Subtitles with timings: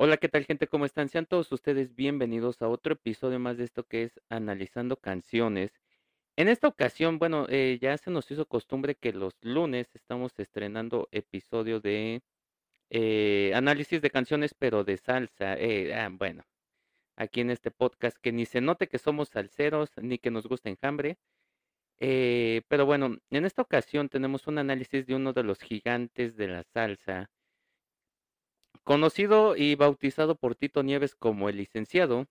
[0.00, 0.68] Hola, ¿qué tal gente?
[0.68, 1.08] ¿Cómo están?
[1.08, 5.72] Sean todos ustedes bienvenidos a otro episodio más de esto que es Analizando Canciones.
[6.36, 11.08] En esta ocasión, bueno, eh, ya se nos hizo costumbre que los lunes estamos estrenando
[11.10, 12.22] episodio de
[12.90, 15.54] eh, análisis de canciones, pero de salsa.
[15.58, 16.44] Eh, ah, bueno,
[17.16, 20.70] aquí en este podcast que ni se note que somos salseros ni que nos gusta
[20.70, 21.18] enjambre.
[21.98, 26.48] Eh, pero bueno, en esta ocasión tenemos un análisis de uno de los gigantes de
[26.48, 27.30] la salsa,
[28.88, 32.26] conocido y bautizado por Tito Nieves como el licenciado,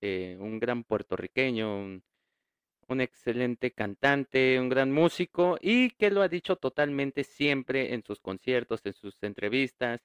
[0.00, 6.54] eh, un gran puertorriqueño, un, excelente cantante, un gran músico y que lo ha dicho
[6.54, 10.00] totalmente siempre en sus conciertos, en sus entrevistas,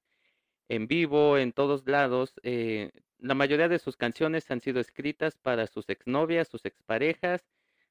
[0.67, 2.33] en vivo, en todos lados.
[2.41, 7.45] eh, la mayoría de sus canciones han sido escritas para sus exnovias, sus exparejas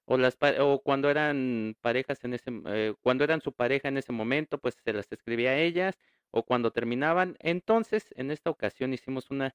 [0.06, 4.12] o las o cuando eran parejas en ese eh, cuando eran su pareja en ese
[4.12, 5.96] momento, pues se las escribía a ellas
[6.32, 7.36] o cuando terminaban.
[7.40, 9.54] Entonces, en esta ocasión hicimos una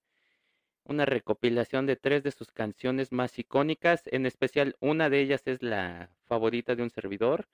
[0.88, 5.62] una recopilación de tres de sus canciones más icónicas, en especial una de ellas es
[5.62, 7.48] la favorita de un servidor.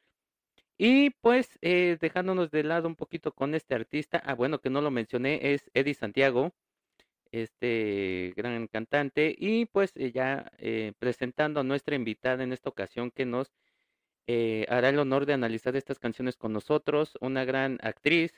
[0.78, 4.82] Y pues eh, dejándonos de lado un poquito con este artista, ah bueno, que no
[4.82, 6.54] lo mencioné, es Eddie Santiago,
[7.32, 13.12] este gran cantante, y pues eh, ya eh, presentando a nuestra invitada en esta ocasión
[13.12, 13.52] que nos
[14.28, 18.34] eh, hará el honor de analizar estas canciones con nosotros, una gran actriz,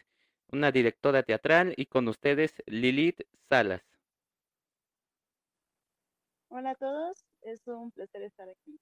[0.51, 3.83] una directora teatral, y con ustedes Lilith Salas.
[6.49, 8.79] Hola a todos, es un placer estar aquí.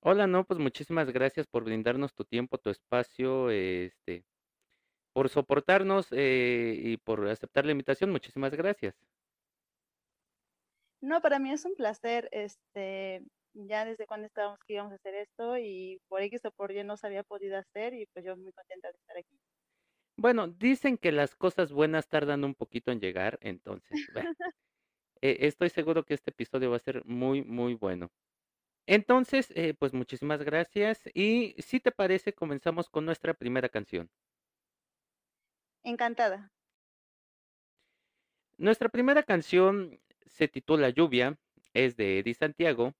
[0.00, 4.24] Hola, no, pues muchísimas gracias por brindarnos tu tiempo, tu espacio, este,
[5.12, 8.12] por soportarnos eh, y por aceptar la invitación.
[8.12, 8.94] Muchísimas gracias.
[11.00, 13.24] No, para mí es un placer, este,
[13.54, 16.84] ya desde cuando estábamos que íbamos a hacer esto y por X o por Y
[16.84, 19.36] no se había podido hacer y pues yo muy contenta de estar aquí.
[20.16, 24.30] Bueno, dicen que las cosas buenas tardan un poquito en llegar, entonces, bueno,
[25.22, 28.10] eh, estoy seguro que este episodio va a ser muy, muy bueno.
[28.86, 34.10] Entonces, eh, pues muchísimas gracias y si te parece, comenzamos con nuestra primera canción.
[35.84, 36.50] Encantada.
[38.58, 41.38] Nuestra primera canción se titula Lluvia,
[41.74, 42.94] es de Eddie Santiago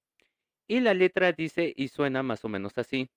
[0.69, 3.10] y la letra dice y suena más o menos así.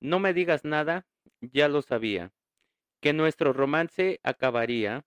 [0.00, 1.06] No me digas nada,
[1.40, 2.32] ya lo sabía,
[3.02, 5.04] que nuestro romance acabaría.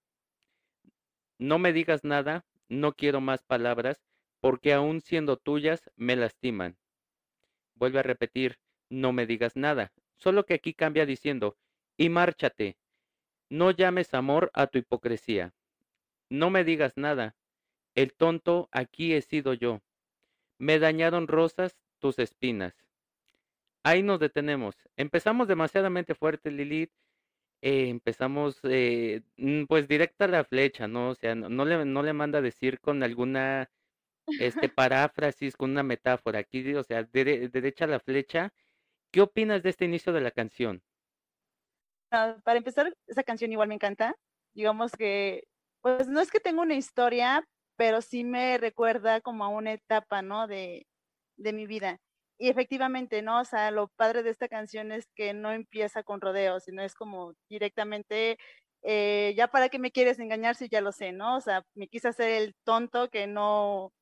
[1.39, 4.03] No me digas nada, no quiero más palabras,
[4.41, 6.77] porque aun siendo tuyas me lastiman.
[7.73, 11.57] Vuelve a repetir, no me digas nada, solo que aquí cambia diciendo,
[11.95, 12.77] y márchate,
[13.49, 15.53] no llames amor a tu hipocresía.
[16.29, 17.37] No me digas nada,
[17.95, 19.81] el tonto aquí he sido yo.
[20.57, 22.75] Me dañaron rosas tus espinas.
[23.83, 24.75] Ahí nos detenemos.
[24.97, 26.91] Empezamos demasiadamente fuerte, Lilith.
[27.61, 31.09] Eh, empezamos eh, mm, pues directa a la flecha, ¿no?
[31.11, 33.71] O sea, no, no le, no le manda a decir con alguna
[34.37, 36.39] este paráfrasis, con una metáfora.
[36.39, 38.53] Aquí, o sea, dere- derecha a la flecha.
[39.11, 40.83] ¿Qué opinas de este inicio de la canción?
[42.11, 44.15] Ah, para empezar, esa canción igual me encanta.
[44.53, 45.43] Digamos que,
[45.81, 50.21] pues no es que tenga una historia, pero sí me recuerda como a una etapa,
[50.21, 50.47] ¿no?
[50.47, 50.87] De,
[51.37, 51.99] de mi vida.
[52.37, 53.41] Y efectivamente, ¿no?
[53.41, 56.93] O sea, lo padre de esta canción es que no empieza con rodeos, sino es
[56.95, 58.37] como directamente,
[58.83, 61.37] eh, ya para qué me quieres engañar si ya lo sé, ¿no?
[61.37, 63.93] O sea, me quise hacer el tonto que no,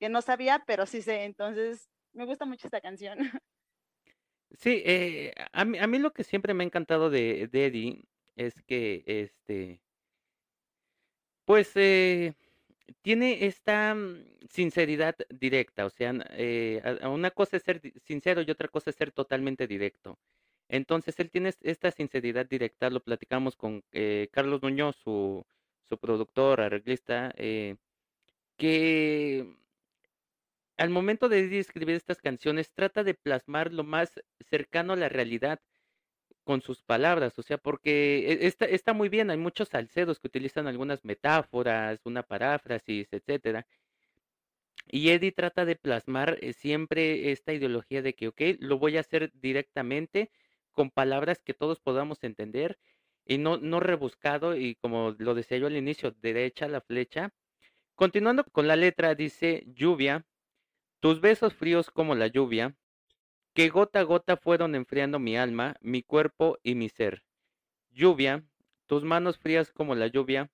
[0.00, 1.24] que no sabía, pero sí sé.
[1.24, 3.18] Entonces, me gusta mucho esta canción.
[4.52, 8.04] Sí, eh, a mí, a mí lo que siempre me ha encantado de, de Eddie
[8.36, 9.82] es que, este,
[11.44, 12.36] pues, eh,
[13.02, 18.68] tiene esta mm, sinceridad directa, o sea, eh, una cosa es ser sincero y otra
[18.68, 20.18] cosa es ser totalmente directo.
[20.68, 25.44] Entonces, él tiene es- esta sinceridad directa, lo platicamos con eh, Carlos Muñoz, su,
[26.00, 27.76] productor, arreglista, eh,
[28.56, 29.56] que
[30.76, 34.20] al momento de escribir estas canciones trata de plasmar lo más
[34.50, 35.60] cercano a la realidad
[36.46, 40.68] con sus palabras, o sea, porque e- está, muy bien, hay muchos salseros que utilizan
[40.68, 43.66] algunas metáforas, una paráfrasis, etcétera,
[44.86, 49.00] y Eddie trata de plasmar eh, siempre esta ideología de que, ok, lo voy a
[49.00, 50.30] hacer directamente
[50.70, 52.78] con palabras que todos podamos entender
[53.24, 57.34] y no, no rebuscado y como lo decía yo al inicio, derecha la flecha.
[57.96, 60.24] Continuando con la letra, dice lluvia,
[61.00, 62.76] tus besos fríos como la lluvia,
[63.56, 67.24] que gota a gota fueron enfriando mi alma, mi cuerpo y mi ser.
[67.90, 68.44] Lluvia,
[68.86, 70.50] tus manos frías como la lluvia,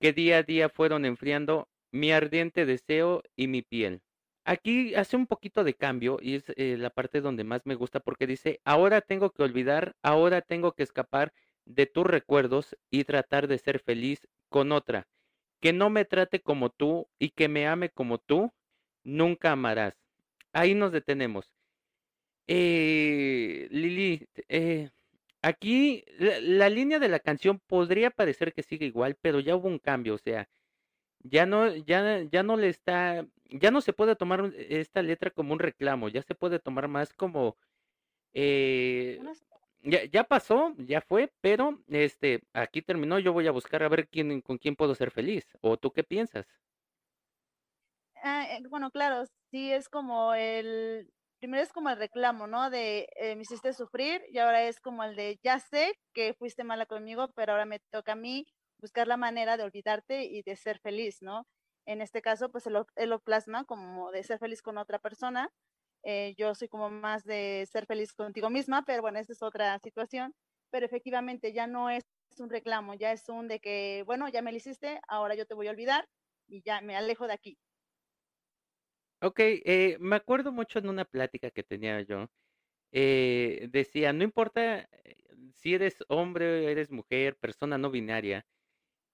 [0.00, 4.02] que día a día fueron enfriando mi ardiente deseo y mi piel.
[4.44, 8.00] Aquí hace un poquito de cambio y es eh, la parte donde más me gusta
[8.00, 11.34] porque dice, ahora tengo que olvidar, ahora tengo que escapar
[11.66, 15.08] de tus recuerdos y tratar de ser feliz con otra.
[15.60, 18.52] que no me trate como tú y que me ame como tú,
[19.04, 19.94] nunca amarás.
[20.52, 21.52] Ahí nos detenemos.
[22.46, 24.90] Eh, Lili, eh,
[25.42, 29.68] aquí la, la línea de la canción podría parecer que sigue igual, pero ya hubo
[29.68, 30.48] un cambio, o sea,
[31.20, 35.54] ya no, ya, ya no le está, ya no se puede tomar esta letra como
[35.54, 37.56] un reclamo, ya se puede tomar más como,
[38.34, 39.20] eh,
[39.82, 44.08] ya, ya pasó, ya fue, pero este, aquí terminó, yo voy a buscar a ver
[44.08, 45.46] quién, con quién puedo ser feliz.
[45.62, 46.46] ¿O tú qué piensas?
[48.22, 51.12] Ah, eh, bueno, claro, sí es como el,
[51.44, 52.70] primero es como el reclamo, ¿no?
[52.70, 56.64] De eh, me hiciste sufrir y ahora es como el de ya sé que fuiste
[56.64, 58.46] mala conmigo, pero ahora me toca a mí
[58.78, 61.46] buscar la manera de olvidarte y de ser feliz, ¿no?
[61.84, 64.98] En este caso, pues él lo, él lo plasma como de ser feliz con otra
[64.98, 65.50] persona.
[66.02, 69.78] Eh, yo soy como más de ser feliz contigo misma, pero bueno, esa es otra
[69.80, 70.34] situación.
[70.70, 72.04] Pero efectivamente ya no es
[72.38, 75.52] un reclamo, ya es un de que, bueno, ya me lo hiciste, ahora yo te
[75.54, 76.08] voy a olvidar
[76.48, 77.58] y ya me alejo de aquí.
[79.24, 82.28] Ok, eh, me acuerdo mucho en una plática que tenía yo,
[82.92, 85.16] eh, decía, no importa eh,
[85.54, 88.46] si eres hombre, eres mujer, persona no binaria,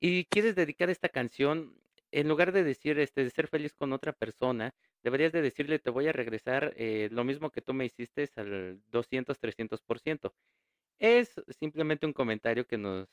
[0.01, 1.77] y quieres dedicar esta canción,
[2.12, 4.75] en lugar de decir, este, de ser feliz con otra persona,
[5.05, 9.39] deberías de decirle, te voy a regresar lo mismo que tú me hiciste al 200,
[9.41, 10.35] 300%.
[10.99, 13.09] Es simplemente un comentario que nos,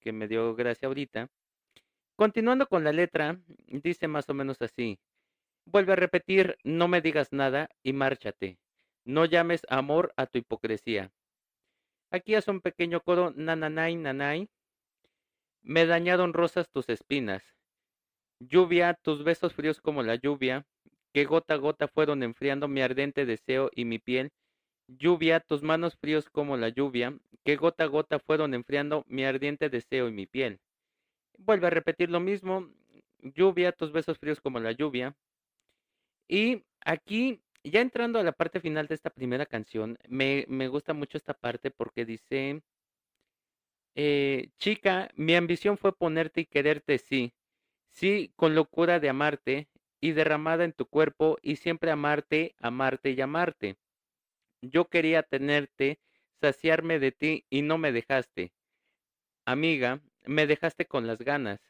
[0.00, 1.30] que me dio gracia ahorita.
[2.16, 4.98] Continuando con la letra, dice más o menos así.
[5.70, 8.58] Vuelve a repetir, no me digas nada y márchate.
[9.04, 11.12] No llames amor a tu hipocresía.
[12.10, 14.48] Aquí hace un pequeño coro, nananay, nanay.
[15.60, 17.42] Me dañaron rosas tus espinas.
[18.40, 20.64] Lluvia, tus besos fríos como la lluvia,
[21.12, 24.30] que gota a gota fueron enfriando mi ardente deseo y mi piel.
[24.86, 27.14] Lluvia, tus manos fríos como la lluvia,
[27.44, 30.60] que gota a gota fueron enfriando mi ardiente deseo y mi piel.
[31.36, 32.70] Vuelve a repetir lo mismo.
[33.18, 35.14] Lluvia, tus besos fríos como la lluvia.
[36.28, 40.94] Y aquí, ya entrando a la parte final de esta primera canción, me, me gusta
[40.94, 42.62] mucho esta parte porque dice,
[43.94, 47.34] eh, chica, mi ambición fue ponerte y quererte, sí,
[47.90, 49.68] sí, con locura de amarte
[50.00, 53.78] y derramada en tu cuerpo y siempre amarte, amarte y amarte.
[54.62, 56.00] Yo quería tenerte,
[56.40, 58.52] saciarme de ti y no me dejaste.
[59.46, 61.60] Amiga, me dejaste con las ganas.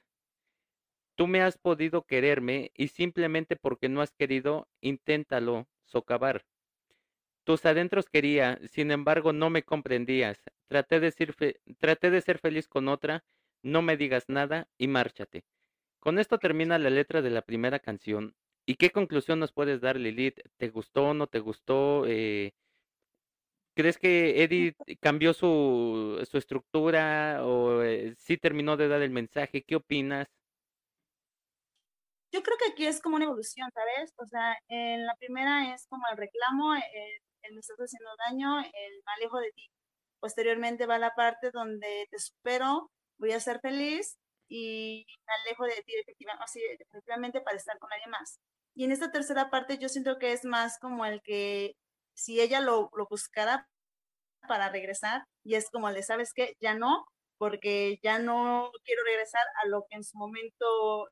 [1.18, 6.46] Tú me has podido quererme y simplemente porque no has querido, inténtalo socavar.
[7.44, 10.40] Tus adentros quería, sin embargo no me comprendías.
[10.68, 13.24] Traté de, ser fe- traté de ser feliz con otra,
[13.62, 15.44] no me digas nada y márchate.
[16.00, 18.36] Con esto termina la letra de la primera canción.
[18.66, 20.40] ¿Y qué conclusión nos puedes dar, Lilith?
[20.58, 22.04] ¿Te gustó, no te gustó?
[22.06, 22.52] Eh,
[23.74, 29.62] ¿crees que Eddie cambió su, su estructura o eh, sí terminó de dar el mensaje?
[29.64, 30.28] ¿Qué opinas?
[32.32, 34.12] Yo creo que aquí es como una evolución, ¿sabes?
[34.16, 36.82] O sea, en la primera es como el reclamo, el,
[37.42, 39.70] el me estás haciendo daño, el me alejo de ti.
[40.20, 45.82] Posteriormente va la parte donde te supero, voy a ser feliz y me alejo de
[45.84, 48.38] ti efectivamente, efectivamente para estar con alguien más.
[48.74, 51.74] Y en esta tercera parte yo siento que es más como el que
[52.14, 53.66] si ella lo, lo buscara
[54.48, 56.54] para regresar y es como el de, ¿sabes qué?
[56.60, 57.06] Ya no,
[57.38, 61.08] porque ya no quiero regresar a lo que en su momento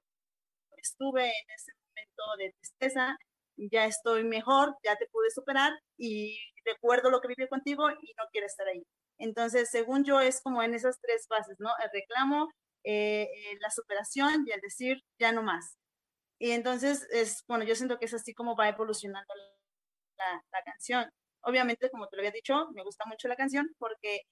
[0.86, 3.16] estuve en ese momento de tristeza,
[3.56, 8.24] ya estoy mejor, ya te pude superar y recuerdo lo que viví contigo y no
[8.32, 8.82] quiero estar ahí.
[9.18, 11.70] Entonces, según yo, es como en esas tres fases, ¿no?
[11.82, 12.50] El reclamo,
[12.84, 15.76] eh, eh, la superación y el decir, ya no más.
[16.38, 19.34] Y entonces, es, bueno, yo siento que es así como va evolucionando
[20.16, 21.10] la, canción.
[21.42, 24.22] Obviamente, como te lo había dicho, me gusta mucho la canción porque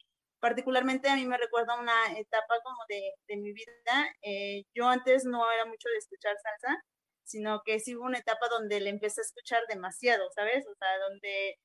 [0.44, 3.96] particularmente a mí me recuerda una etapa como de, mi vida.
[4.20, 6.84] Eh, yo antes no era mucho de escuchar salsa,
[7.24, 10.66] sino que sí hubo una etapa donde le empecé a escuchar demasiado, ¿sabes?
[10.66, 11.56] O sea, donde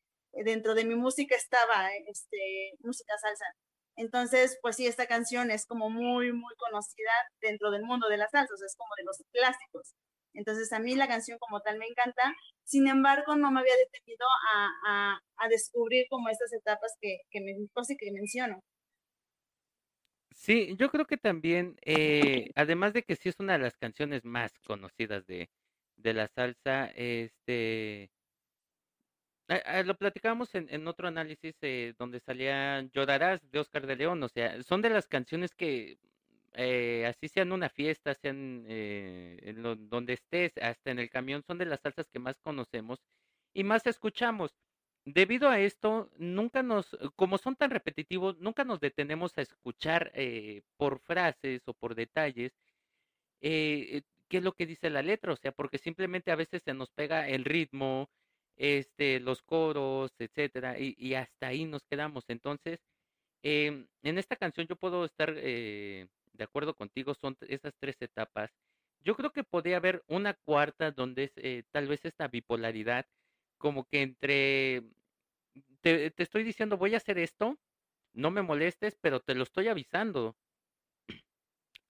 [0.46, 3.48] dentro de mi música estaba este, música salsa.
[3.98, 8.32] Entonces, pues sí, esta canción es como muy, muy conocida dentro del mundo de las
[8.32, 9.94] salsas, es como de los clásicos.
[10.34, 12.34] Entonces, a mí la canción como tal me encanta,
[12.64, 17.42] sin embargo, no me había detenido a, a, a descubrir como estas etapas que, que,
[17.42, 17.54] me,
[18.00, 18.62] que menciono.
[20.40, 24.24] Sí, yo creo que también, eh, además de que sí es una de las canciones
[24.24, 25.50] más conocidas de,
[25.98, 28.10] de la salsa, este,
[29.84, 34.64] lo platicábamos en, otro análisis eh, donde salía Llorarás de Oscar de León, o sea,
[34.64, 35.98] son de las canciones que
[36.54, 41.58] eh, así sean una fiesta, sean eh, en donde estés, hasta en el camión, son
[41.58, 43.00] de las salsas que más conocemos
[43.54, 44.52] y más escuchamos.
[45.14, 50.62] Debido a esto, nunca nos, como son tan repetitivos, nunca nos detenemos a escuchar eh,
[50.78, 52.54] por frases o por detalles
[53.42, 56.74] eh, qué es lo que dice la letra, o sea, porque simplemente a veces se
[56.74, 58.10] nos pega el ritmo,
[58.58, 62.26] este, los coros, etcétera, y, y hasta ahí nos quedamos.
[62.28, 62.80] Entonces,
[63.44, 68.52] em, en esta canción yo puedo estar eh, de acuerdo contigo, son esas tres etapas.
[69.04, 73.08] Yo creo que podría haber una cuarta donde es eh, tal vez esta bipolaridad,
[73.58, 74.84] como que entre,
[75.82, 77.60] te, te estoy diciendo voy a hacer esto,
[78.14, 80.38] no me molestes, pero te lo estoy avisando.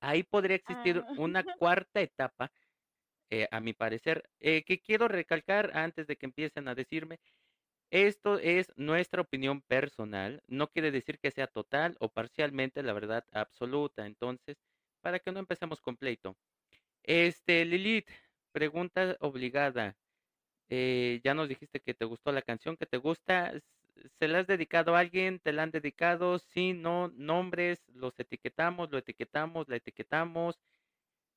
[0.01, 2.51] Ahí podría existir Ah, una cuarta etapa,
[3.31, 7.19] eh, a mi parecer, eh, que quiero recalcar antes de que empiecen a decirme,
[7.91, 13.25] esto es nuestra opinión personal, no quiere decir que sea total o parcialmente la verdad
[13.33, 14.57] absoluta, entonces,
[15.01, 16.37] para que no empecemos con pleito.
[17.03, 18.09] Este, Lilith,
[18.51, 19.97] pregunta obligada.
[20.69, 23.53] Eh, ya nos dijiste que te gustó la canción, que te gusta.
[24.19, 25.39] ¿Se la has dedicado a alguien?
[25.39, 26.39] ¿Te la han dedicado?
[26.39, 30.59] Sí, no, nombres, los etiquetamos, lo etiquetamos, la etiquetamos.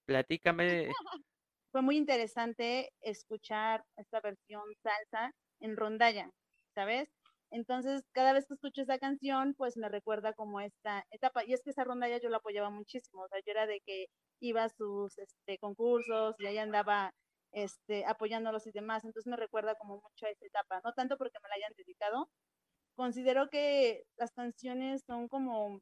[0.07, 0.89] Platícame.
[1.73, 6.31] fue muy interesante escuchar esta versión salsa en rondalla,
[6.75, 7.09] ¿sabes?
[7.51, 11.45] Entonces, cada vez que escucho esa canción, pues me recuerda como esta etapa.
[11.45, 13.23] Y es que esa rondalla yo la apoyaba muchísimo.
[13.23, 14.07] O sea, yo era de que
[14.41, 17.13] iba a sus este, concursos y ahí andaba
[17.53, 19.05] este, apoyándolos y demás.
[19.05, 20.81] Entonces me recuerda como mucho a esa etapa.
[20.85, 22.29] No tanto porque me la hayan dedicado.
[22.97, 25.81] Considero que las canciones son como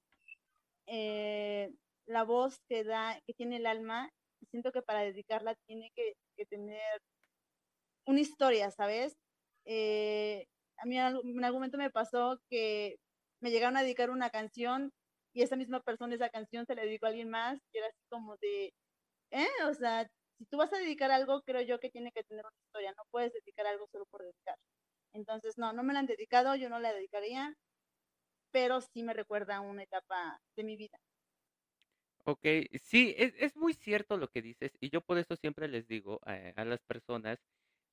[0.86, 1.70] eh,
[2.06, 4.10] la voz que da, que tiene el alma.
[4.50, 7.02] Siento que para dedicarla tiene que, que tener
[8.06, 9.14] una historia, ¿sabes?
[9.64, 10.46] Eh,
[10.78, 11.04] a mí en
[11.44, 12.96] algún momento me pasó que
[13.40, 14.92] me llegaron a dedicar una canción
[15.32, 18.02] y esa misma persona esa canción se la dedicó a alguien más y era así
[18.08, 18.72] como de,
[19.30, 19.48] ¿eh?
[19.68, 20.08] O sea,
[20.40, 23.04] si tú vas a dedicar algo, creo yo que tiene que tener una historia, no
[23.12, 24.56] puedes dedicar algo solo por dedicar.
[25.14, 27.54] Entonces, no, no me la han dedicado, yo no la dedicaría,
[28.52, 30.98] pero sí me recuerda a una etapa de mi vida.
[32.24, 32.44] Ok,
[32.82, 36.20] sí, es, es muy cierto lo que dices y yo por eso siempre les digo
[36.24, 37.38] a, a las personas,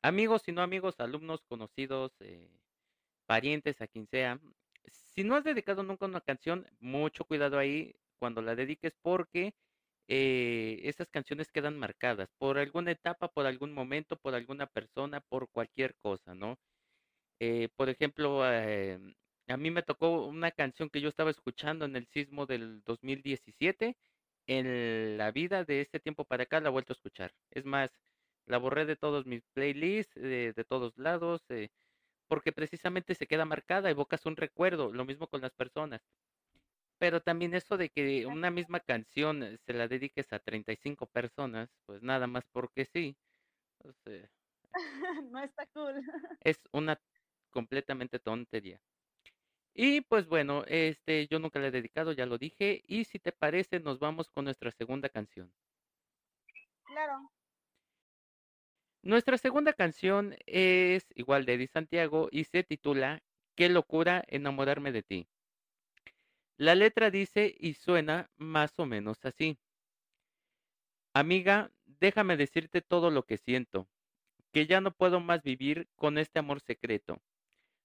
[0.02, 2.60] amigos y no amigos, alumnos, conocidos, eh,
[3.28, 4.42] parientes, a quien sea,
[4.92, 9.56] si no has dedicado nunca una canción, mucho cuidado ahí cuando la dediques porque
[10.08, 15.50] eh, esas canciones quedan marcadas por alguna etapa, por algún momento, por alguna persona, por
[15.52, 16.58] cualquier cosa, ¿no?
[17.40, 19.00] Eh, por ejemplo, eh,
[19.48, 23.98] a mí me tocó una canción que yo estaba escuchando en el sismo del 2017.
[24.48, 27.34] En la vida de este tiempo para acá la he vuelto a escuchar.
[27.52, 27.92] Es más,
[28.46, 31.70] la borré de todos mis playlists, de, de todos lados, eh,
[32.28, 36.02] porque precisamente se queda marcada, evocas un recuerdo, lo mismo con las personas.
[37.00, 41.70] Pero también eso de que una misma canción eh, se la dediques a 35 personas,
[41.86, 43.18] pues nada más porque sí,
[43.80, 44.30] pues, eh,
[45.32, 45.96] no está cool.
[46.42, 47.00] es una
[47.52, 48.82] completamente tontería.
[49.74, 52.82] Y pues bueno, este, yo nunca le he dedicado, ya lo dije.
[52.88, 55.54] Y si te parece, nos vamos con nuestra segunda canción.
[56.84, 57.32] Claro.
[59.04, 63.22] Nuestra segunda canción es igual de Eddie Santiago y se titula
[63.56, 65.28] Qué locura enamorarme de ti.
[66.60, 69.60] La letra dice y suena más o menos así.
[71.14, 73.88] Amiga, déjame decirte todo lo que siento,
[74.52, 77.22] que ya no puedo más vivir con este amor secreto.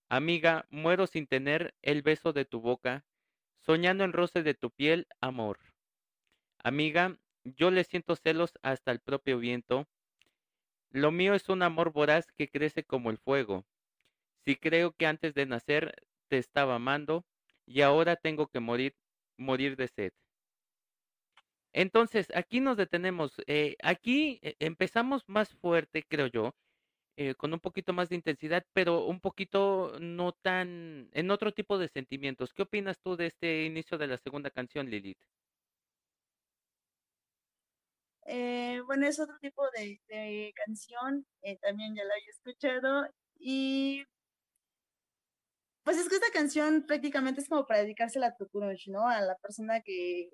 [0.09, 3.05] Amiga, muero sin tener el beso de tu boca,
[3.59, 5.59] soñando el roce de tu piel, amor.
[6.65, 9.87] Amiga, yo le siento celos hasta el propio viento.
[10.91, 13.67] Lo mío es un amor voraz que crece como el fuego.
[14.47, 17.27] Si creo que antes de nacer te estaba amando
[17.67, 18.95] y ahora tengo que morir,
[19.37, 20.13] morir de sed.
[21.73, 23.33] Entonces, aquí nos detenemos.
[23.47, 26.55] Eh, aquí eh, empezamos más fuerte, creo yo,
[27.17, 31.79] eh, con un poquito más de intensidad, pero un poquito no tan, en otro tipo
[31.79, 32.53] de sentimientos.
[32.55, 35.19] ¿Qué opinas tú de este inicio de la segunda canción, Lilith?
[38.87, 41.27] Bueno, es otro tipo de, canción,
[41.61, 44.05] también ya la había escuchado y
[45.85, 48.49] pues es que esta canción prácticamente es como para dedicársela a tu
[48.89, 49.09] ¿no?
[49.09, 50.31] A la persona que,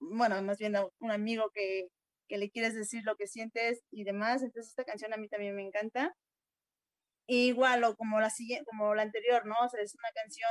[0.00, 1.88] bueno, más bien a un amigo que,
[2.28, 5.56] que le quieres decir lo que sientes y demás, entonces esta canción a mí también
[5.56, 6.14] me encanta.
[7.28, 8.30] Igual o como la
[8.66, 9.54] como la anterior, ¿no?
[9.64, 10.50] O sea, es una canción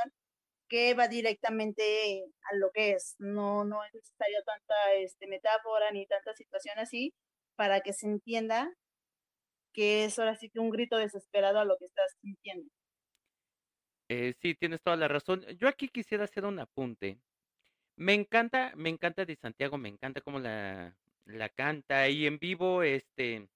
[0.68, 3.16] que va directamente a lo que es.
[3.18, 7.14] No, no es necesario tanta este, metáfora ni tanta situación así
[7.56, 8.70] para que se entienda
[9.72, 12.70] que es ahora sí que un grito desesperado a lo que estás sintiendo.
[14.12, 15.44] Eh, sí, tienes toda la razón.
[15.56, 17.20] Yo aquí quisiera hacer un apunte.
[17.96, 22.82] Me encanta, me encanta de Santiago, me encanta cómo la, la canta y en vivo,
[22.82, 23.48] este,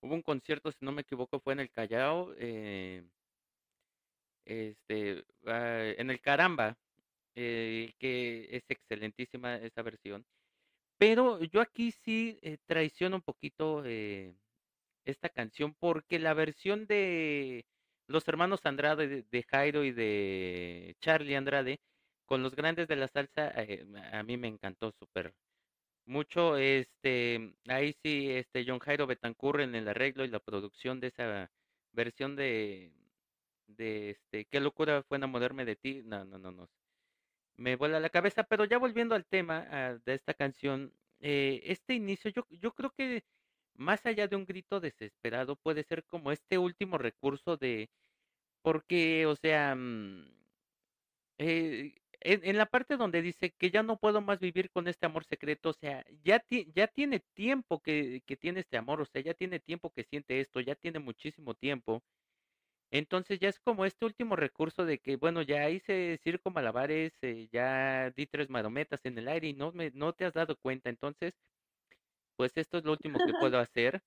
[0.00, 3.04] hubo un concierto, si no me equivoco, fue en el Callao, eh,
[4.44, 6.78] este, ah, en el Caramba,
[7.34, 10.24] eh, que es excelentísima esa versión.
[10.98, 13.82] Pero yo aquí sí eh, traiciono un poquito
[15.04, 17.64] esta canción porque la versión de
[18.06, 21.80] los hermanos Andrade, de, Jairo y de Charlie Andrade,
[22.26, 25.34] con los grandes de la salsa, eh, a mí me encantó súper
[26.06, 26.56] mucho.
[26.56, 31.50] Este, ahí sí, este John Jairo Betancur en el arreglo y la producción de esa
[31.92, 32.92] versión de,
[33.66, 36.02] de este, qué locura fue enamorarme de ti.
[36.04, 36.68] No, no, no, no.
[37.56, 41.94] Me vuela la cabeza, pero ya volviendo al tema ah, de esta canción, eh, este
[41.94, 43.24] inicio, yo, yo creo que
[43.78, 47.90] más allá de un grito desesperado, puede ser como este último recurso de,
[48.62, 50.26] porque, o sea, mm,
[51.38, 55.24] eh, en, la parte donde dice que ya no puedo más vivir con este amor
[55.24, 59.22] secreto, o sea, ya, ti- ya tiene tiempo que, que tiene este amor, o sea,
[59.22, 62.02] ya tiene tiempo que siente esto, ya tiene muchísimo tiempo.
[62.90, 67.48] Entonces ya es como este último recurso de que, bueno, ya hice circo malabares, eh,
[67.52, 70.90] ya di tres marometas en el aire y no, me, no te has dado cuenta.
[70.90, 71.38] Entonces,
[72.36, 74.02] pues esto es lo último que puedo hacer.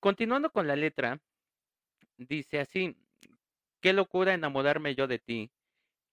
[0.00, 1.20] Continuando con la letra,
[2.16, 2.96] dice así,
[3.80, 5.50] qué locura enamorarme yo de ti,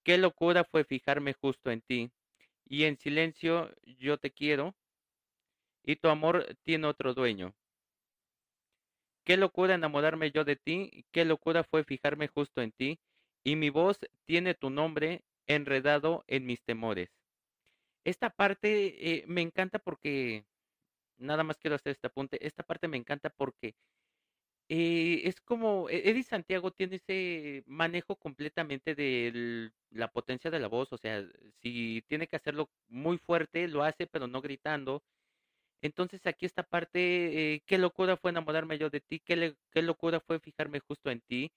[0.02, 2.10] qué locura fue fijarme justo en ti,
[2.64, 4.74] y en silencio yo te quiero,
[5.84, 7.54] y tu amor tiene otro dueño.
[9.24, 13.00] Qué locura enamorarme yo de ti, qué locura fue fijarme justo en ti,
[13.44, 17.10] y mi voz tiene tu nombre enredado en mis temores.
[18.04, 20.44] Esta parte eh, me encanta porque,
[21.18, 23.76] nada más quiero hacer este apunte, esta parte me encanta porque
[24.68, 30.68] eh, es como, e- Eddie Santiago tiene ese manejo completamente de la potencia de la
[30.68, 31.24] voz, o sea,
[31.62, 35.04] si tiene que hacerlo muy fuerte, lo hace, pero no gritando
[35.82, 40.20] entonces aquí esta parte, eh, qué locura fue enamorarme yo de ti, qué, qué locura
[40.20, 41.52] fue fijarme justo en ti.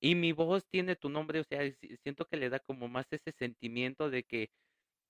[0.00, 3.06] Y mi voz tiene tu nombre, o sea, si- siento que le da como más
[3.12, 4.50] ese sentimiento de que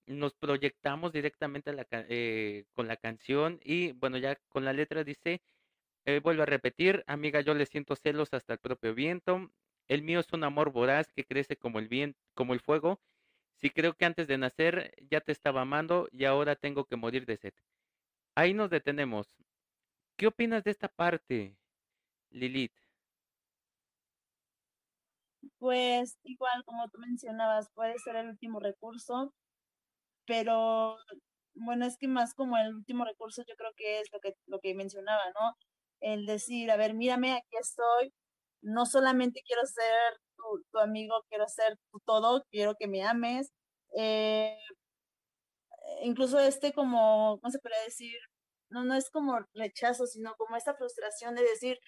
[0.06, 3.61] nos proyectamos directamente eh, con la canción.
[3.62, 5.42] Y bueno, ya con la letra dice,
[6.05, 9.50] eh, vuelvo a repetir, amiga, yo le siento celos hasta el propio viento.
[9.88, 13.00] El mío es un amor voraz que crece como el viento, como el fuego.
[13.57, 17.26] Si creo que antes de nacer ya te estaba amando y ahora tengo que morir
[17.26, 17.55] de sed.
[18.35, 19.37] Ahí nos detenemos.
[20.16, 21.57] ¿Qué opinas de esta parte,
[22.31, 22.74] Lilith?
[25.59, 29.33] Pues igual como tú mencionabas, puede ser el último recurso,
[30.26, 30.96] pero
[31.54, 34.60] bueno, es que más como el último recurso yo creo que es lo que, lo
[34.60, 35.56] que mencionaba, ¿no?
[36.00, 38.12] El decir, a ver, mírame, aquí estoy,
[38.62, 40.18] no solamente quiero ser
[40.72, 43.52] tu, amigo, quiero ser tu todo, quiero que me ames.
[43.96, 44.56] Eh,
[46.02, 48.16] incluso este como, ¿cómo se podría decir?
[48.70, 51.78] No, no es como rechazo, sino como esta frustración de decir,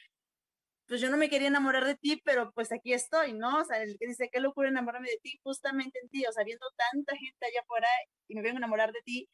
[0.87, 3.61] pues yo no me quería enamorar de ti, pero pues aquí estoy, ¿no?
[3.61, 6.45] O sea, el que dice, qué locura enamorarme de ti, justamente en ti, o sea,
[6.45, 7.89] viendo tanta gente allá afuera
[8.29, 9.29] y me vengo a enamorar de ti,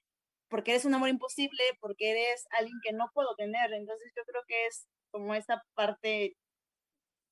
[0.49, 3.73] porque eres un amor imposible, porque eres alguien que no puedo tener.
[3.73, 6.37] Entonces yo creo que es como esta parte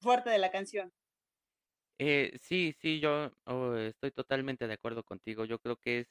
[0.00, 0.92] fuerte de la canción.
[1.98, 5.44] Eh, sí, sí, yo oh, estoy totalmente de acuerdo contigo.
[5.44, 6.08] Yo creo que es...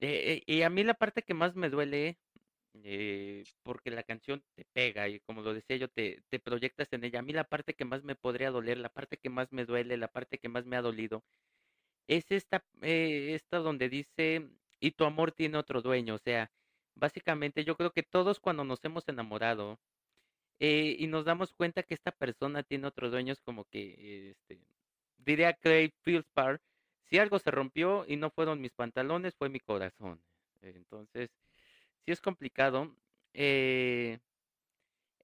[0.00, 2.18] eh, eh, y a mí la parte que más me duele,
[2.84, 7.20] eh, porque la canción te pega y como lo decía yo, te, proyectas en ella.
[7.20, 9.96] A mí la parte que más me podría doler, la parte que más me duele,
[9.96, 11.24] la parte que más me ha dolido,
[12.08, 14.48] es esta, eh, esta donde dice,
[14.80, 16.14] y tu amor tiene otro dueño.
[16.16, 16.50] O sea,
[16.94, 19.78] básicamente yo creo que todos cuando nos hemos enamorado,
[20.60, 24.60] eh, y nos damos cuenta que esta persona tiene otros dueños como que, este,
[25.18, 26.60] diría Craig Fieldspar,
[27.04, 30.22] si algo se rompió y no fueron mis pantalones, fue mi corazón.
[30.62, 31.30] Entonces,
[32.04, 32.94] sí es complicado.
[33.34, 34.18] Eh,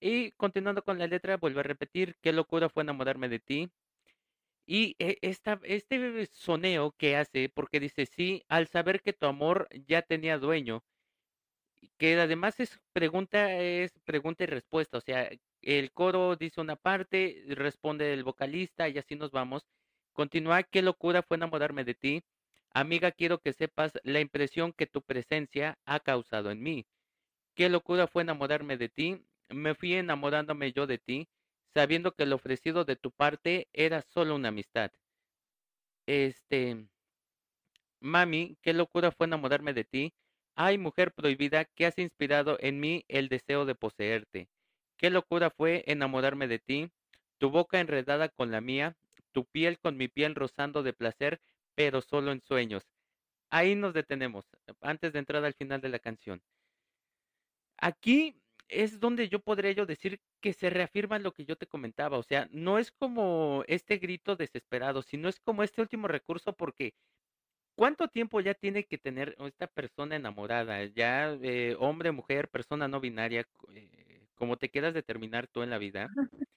[0.00, 3.70] y continuando con la letra, vuelvo a repetir, qué locura fue enamorarme de ti.
[4.66, 9.68] Y eh, esta, este soneo que hace, porque dice, sí, al saber que tu amor
[9.86, 10.84] ya tenía dueño,
[11.96, 15.30] que además es pregunta, es pregunta y respuesta, o sea,
[15.62, 19.66] el coro dice una parte, responde el vocalista y así nos vamos.
[20.12, 22.24] Continúa, qué locura fue enamorarme de ti.
[22.70, 26.86] Amiga, quiero que sepas la impresión que tu presencia ha causado en mí.
[27.54, 29.24] Qué locura fue enamorarme de ti.
[29.48, 31.28] Me fui enamorándome yo de ti,
[31.74, 34.92] sabiendo que el ofrecido de tu parte era solo una amistad.
[36.06, 36.88] Este,
[38.00, 40.12] Mami, qué locura fue enamorarme de ti.
[40.54, 44.48] Ay, mujer prohibida, que has inspirado en mí el deseo de poseerte.
[44.96, 46.90] Qué locura fue enamorarme de ti.
[47.38, 48.96] Tu boca enredada con la mía,
[49.32, 51.40] tu piel con mi piel rozando de placer,
[51.78, 52.82] pero solo en sueños.
[53.50, 54.44] Ahí nos detenemos,
[54.80, 56.42] antes de entrar al final de la canción.
[57.78, 62.18] Aquí es donde yo podría yo decir que se reafirma lo que yo te comentaba,
[62.18, 66.94] o sea, no es como este grito desesperado, sino es como este último recurso porque
[67.76, 70.84] ¿Cuánto tiempo ya tiene que tener esta persona enamorada?
[70.86, 75.78] Ya, eh, hombre, mujer, persona no binaria, eh, como te quieras determinar tú en la
[75.78, 76.08] vida,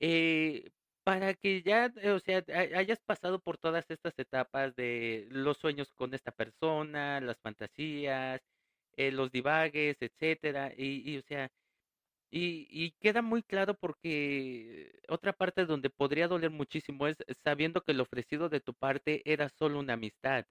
[0.00, 0.70] eh,
[1.06, 5.56] para que ya, eh, o sea, ha hayas pasado por todas estas etapas de los
[5.58, 8.42] sueños con esta persona, las fantasías,
[8.96, 11.50] eh, los divagues, etcétera, y o sea,
[12.30, 17.94] y y queda muy claro porque otra parte donde podría doler muchísimo es sabiendo que
[17.94, 20.46] lo ofrecido de tu parte era solo una amistad.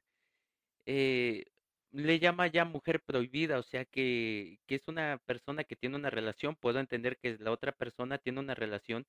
[0.85, 1.45] Eh,
[1.91, 6.09] le llama ya mujer prohibida, o sea, que que es una persona que tiene una
[6.09, 9.05] relación, puedo entender que la otra persona tiene una relación,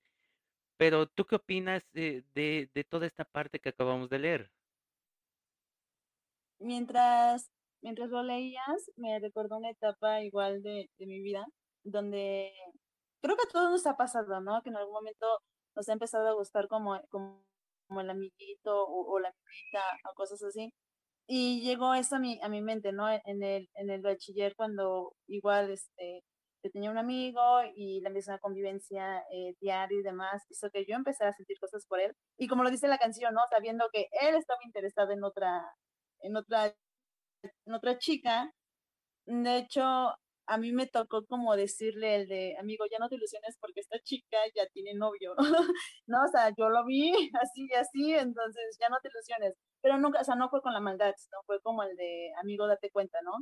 [0.76, 4.50] pero, ¿tú qué opinas de de toda esta parte que acabamos de leer?
[6.60, 7.50] Mientras
[7.82, 11.44] mientras lo leías, me recordó una etapa igual de de mi vida,
[11.84, 12.52] donde
[13.20, 14.62] creo que a todos nos ha pasado, ¿no?
[14.62, 15.26] Que en algún momento
[15.76, 17.42] nos ha empezado a gustar como como
[18.00, 20.72] el amiguito o o la amiguita o cosas así.
[21.26, 23.08] Y llegó eso a mi a mi mente, ¿no?
[23.10, 26.22] En el en el bachiller cuando igual, este,
[26.66, 27.40] yo tenía un amigo
[27.76, 31.86] y la misma convivencia, eh, diaria y demás, hizo que yo empezara a sentir cosas
[31.86, 32.12] por él.
[32.38, 33.40] Y como lo dice la canción, ¿no?
[33.50, 35.64] Sabiendo que él estaba interesado en otra
[36.20, 36.74] en otra
[37.66, 38.50] en otra chica.
[39.26, 43.56] De hecho, a mí me tocó como decirle el de: "Amigo, ya no te ilusiones
[43.60, 45.34] porque esta chica ya tiene novio",
[46.06, 46.24] ¿no?
[46.24, 49.54] O sea, yo lo vi así y así, entonces ya no te ilusiones.
[49.82, 52.66] Pero nunca, o sea, no fue con la maldad, sino fue como el de: "Amigo,
[52.68, 53.32] date cuenta", ¿no?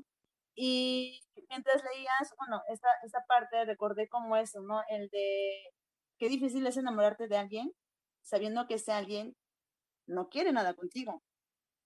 [0.54, 4.82] Y mientras leías, bueno, esta esta parte recordé como eso, ¿no?
[4.88, 5.72] El de
[6.18, 7.72] qué difícil es enamorarte de alguien,
[8.22, 9.34] sabiendo que ese alguien
[10.06, 11.22] no quiere nada contigo.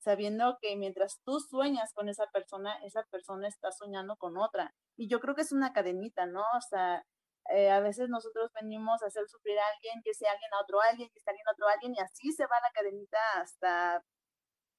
[0.00, 4.74] Sabiendo que mientras tú sueñas con esa persona, esa persona está soñando con otra.
[4.96, 6.42] Y yo creo que es una cadenita, ¿no?
[6.56, 7.04] O sea,
[7.50, 10.80] eh, a veces nosotros venimos a hacer sufrir a alguien, que ese alguien a otro
[10.82, 14.02] alguien, que ese alguien a otro alguien, y así se va la cadenita hasta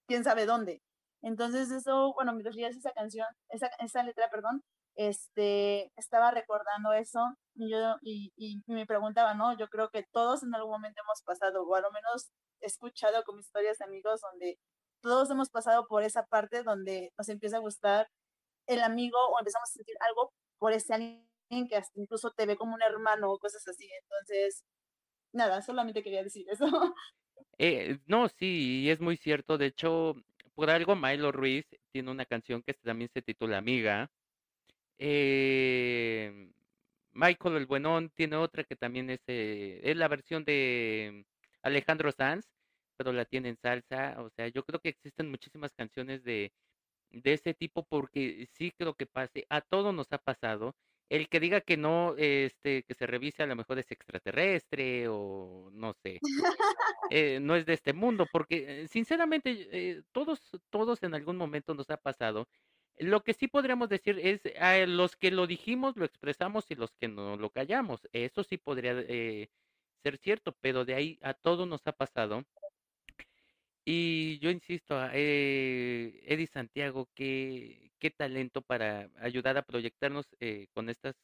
[0.07, 0.81] quién sabe dónde.
[1.21, 4.63] Entonces eso, bueno, mientras leías esa canción, esa esa letra, perdón,
[4.95, 7.19] este, estaba recordando eso,
[7.55, 9.57] y yo y y me preguntaba, ¿no?
[9.57, 12.29] Yo creo que todos en algún momento hemos pasado, o a lo menos
[12.61, 14.57] he escuchado como historias de amigos donde
[15.01, 18.07] todos hemos pasado por esa parte donde nos empieza a gustar
[18.67, 21.25] el amigo, o empezamos a sentir algo por ese alguien
[21.69, 23.89] que incluso te ve como un hermano o cosas así.
[24.03, 24.63] Entonces,
[25.33, 26.67] nada, solamente quería decir eso.
[27.57, 29.57] Eh, no, sí, es muy cierto.
[29.57, 30.15] De hecho,
[30.59, 34.11] por algo Mailo Ruiz tiene una canción que también se titula Amiga.
[34.97, 36.51] Em,
[37.13, 41.25] Michael el Buenón tiene otra que también es, eh, es la versión de
[41.61, 42.45] Alejandro Sanz,
[42.97, 44.15] pero la tiene en salsa.
[44.21, 46.51] O sea, yo creo que existen muchísimas canciones de
[47.11, 50.75] de ese tipo, porque sí creo que pase, a todos nos ha pasado.
[51.09, 55.69] El que diga que no, este, que se revise, a lo mejor es extraterrestre o
[55.73, 56.19] no sé,
[57.11, 61.89] eh, no es de este mundo, porque, sinceramente, eh, todos todos en algún momento nos
[61.89, 62.47] ha pasado.
[62.97, 66.91] Lo que sí podríamos decir es, a los que lo dijimos, lo expresamos y los
[66.95, 68.01] que no lo callamos.
[68.13, 69.49] Eso sí podría, eh,
[70.03, 72.45] ser cierto, pero de ahí a todos nos ha pasado.
[73.85, 80.89] Y yo insisto, eh, Eddie Santiago, qué qué talento para ayudar a proyectarnos, eh, con
[80.89, 81.15] estas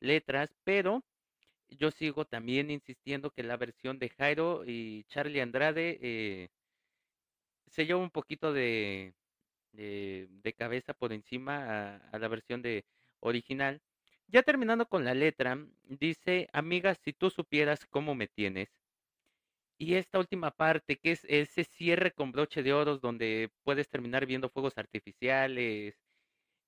[0.00, 1.04] letras, pero
[1.70, 6.48] yo sigo también insistiendo que la versión de Jairo y Charly Andrade, eh
[7.66, 9.14] se lleva un poquito de
[9.72, 12.86] de de cabeza por encima a a la versión de
[13.20, 13.82] original.
[14.28, 18.70] Ya terminando con la letra, dice: "Amiga, si tú supieras cómo me tienes".
[19.80, 24.26] Y esta última parte, que es ese cierre con broche de oros, donde puedes terminar
[24.26, 25.94] viendo fuegos artificiales,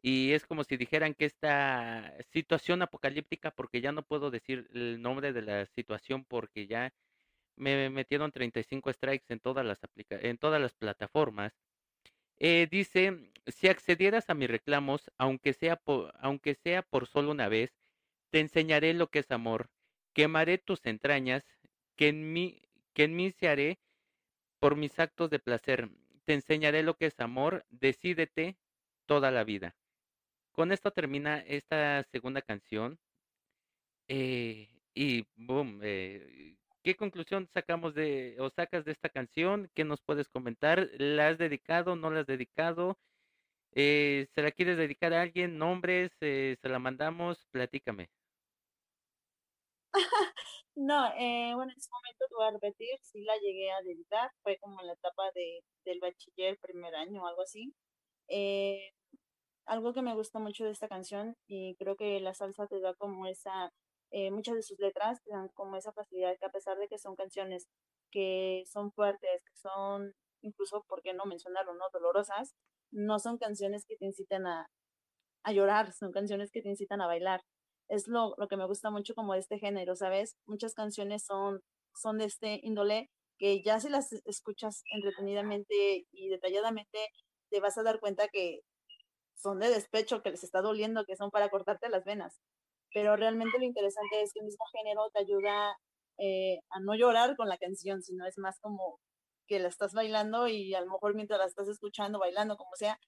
[0.03, 5.03] y es como si dijeran que esta situación apocalíptica, porque ya no puedo decir el
[5.03, 6.95] nombre de la situación, porque ya
[7.57, 11.55] me metieron 35 strikes en todas las aplica en todas las plataformas.
[12.39, 17.49] Eh, dice: "Si accedieras a mis reclamos, aunque sea po aunque sea por solo una
[17.49, 17.77] vez,
[18.33, 19.71] te enseñaré lo que es amor.
[20.15, 21.45] Quemaré tus entrañas,
[21.97, 22.63] que en mí
[22.95, 23.81] que en mí se haré
[24.61, 25.91] por mis actos de placer.
[26.27, 28.59] Te enseñaré lo que es amor, decídete
[29.07, 29.75] toda la vida".
[30.61, 32.99] Con esto termina esta segunda canción.
[34.09, 39.71] Eh, y bum, eh, ¿qué conclusión sacamos de o sacas de esta canción?
[39.75, 40.87] ¿Qué nos puedes comentar?
[40.99, 42.99] ¿La has dedicado, no la has dedicado?
[43.73, 45.57] Eh, ¿se la quieres dedicar a alguien?
[45.57, 46.13] ¿Nombres?
[46.21, 47.47] ¿se la mandamos?
[47.53, 48.11] Platícame.
[50.75, 51.11] No,
[51.57, 54.79] bueno, en su momento te voy a repetir, sí la llegué a dedicar, fue como
[54.81, 57.73] en la etapa de del bachiller, primer año o algo así.
[59.71, 62.93] Algo que me gusta mucho de esta canción, y creo que la salsa te da
[62.95, 63.71] como esa,
[64.11, 66.99] eh, muchas de sus letras te dan como esa facilidad que a pesar de que
[66.99, 67.69] son canciones
[68.11, 71.85] que son fuertes, que son incluso, ¿por qué no mencionarlo, no?
[71.93, 72.55] Dolorosas,
[72.91, 74.67] no son canciones que te incitan a,
[75.45, 77.41] a llorar, son canciones que te incitan a bailar.
[77.89, 80.35] Es lo, lo que me gusta mucho como de este género, ¿sabes?
[80.47, 81.61] Muchas canciones son,
[81.95, 86.99] son de este índole que ya si las escuchas entretenidamente y detalladamente,
[87.51, 88.61] te vas a dar cuenta que
[89.41, 92.41] son de despecho, que les está doliendo, que son para cortarte las venas.
[92.93, 95.77] Pero realmente lo interesante es que el mismo género te ayuda
[96.19, 99.01] eh, a no llorar con la canción, sino es más como
[99.47, 102.99] que la estás bailando y a lo mejor mientras la estás escuchando, bailando, como sea,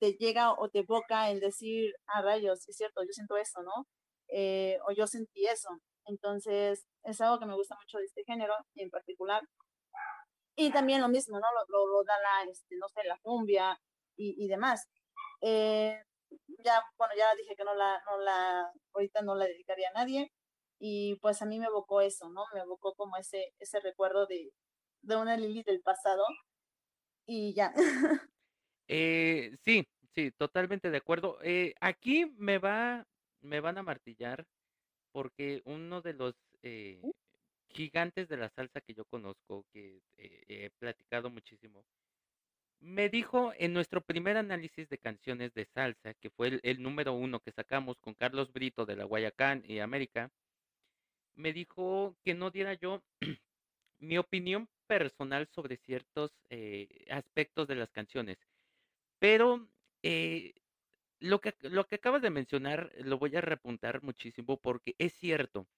[0.00, 3.86] te llega o te evoca el decir, ah, rayos, es cierto, yo siento eso, ¿no?
[4.28, 5.68] Eh, o yo sentí eso.
[6.06, 9.42] Entonces, es algo que me gusta mucho de este género en particular.
[10.56, 11.46] Y también lo mismo, ¿no?
[11.68, 13.78] Lo, da la, este, no sé, la cumbia
[14.16, 14.86] y demás.
[15.40, 16.02] Eh,
[16.64, 20.32] ya, bueno, ya dije que no la, no la, ahorita no la dedicaría a nadie.
[20.78, 22.44] Y pues a mí me evocó eso, ¿no?
[22.54, 24.52] Me evocó como ese, ese recuerdo de,
[25.02, 26.24] de una Lili del pasado.
[27.26, 27.72] Y ya.
[28.88, 31.38] Eh, sí, sí, totalmente de acuerdo.
[31.42, 33.06] Eh, aquí me va,
[33.40, 34.44] me van a martillar
[35.12, 37.00] porque uno de los eh,
[37.68, 41.84] gigantes de la salsa que yo conozco, que eh, he platicado muchísimo,
[42.80, 47.40] me dijo en nuestro primer análisis de canciones de salsa, que fue el, número uno
[47.40, 50.30] que sacamos con Carlos Brito de la Guayacán y América,
[51.34, 53.02] me dijo que no diera yo
[53.98, 58.38] mi opinión personal sobre ciertos eh, aspectos de las canciones.
[59.18, 59.68] Pero
[60.02, 60.54] eh,
[61.20, 65.68] lo que, lo que acabas de mencionar lo voy a repuntar muchísimo porque es cierto.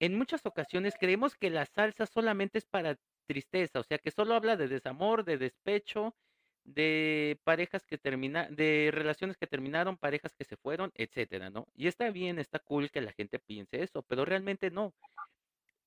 [0.00, 4.34] En muchas ocasiones creemos que la salsa solamente es para tristeza, o sea, que solo
[4.34, 6.16] habla de desamor, de despecho,
[6.64, 11.66] de parejas que terminan, de relaciones que terminaron, parejas que se fueron, etcétera, ¿no?
[11.74, 14.94] Y está bien, está cool que la gente piense eso, pero realmente no.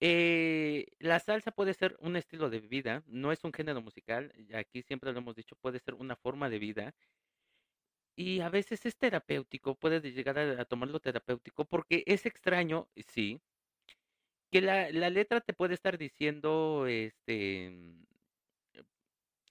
[0.02, 4.82] Eh, la salsa puede ser un estilo de vida, no es un género musical, aquí
[4.84, 6.96] siempre lo hemos dicho, puede ser una forma de vida.
[8.18, 13.42] Y a veces es terapéutico, puedes llegar a, a tomarlo terapéutico porque es extraño, sí,
[14.56, 17.68] que la, la letra te puede estar diciendo, este,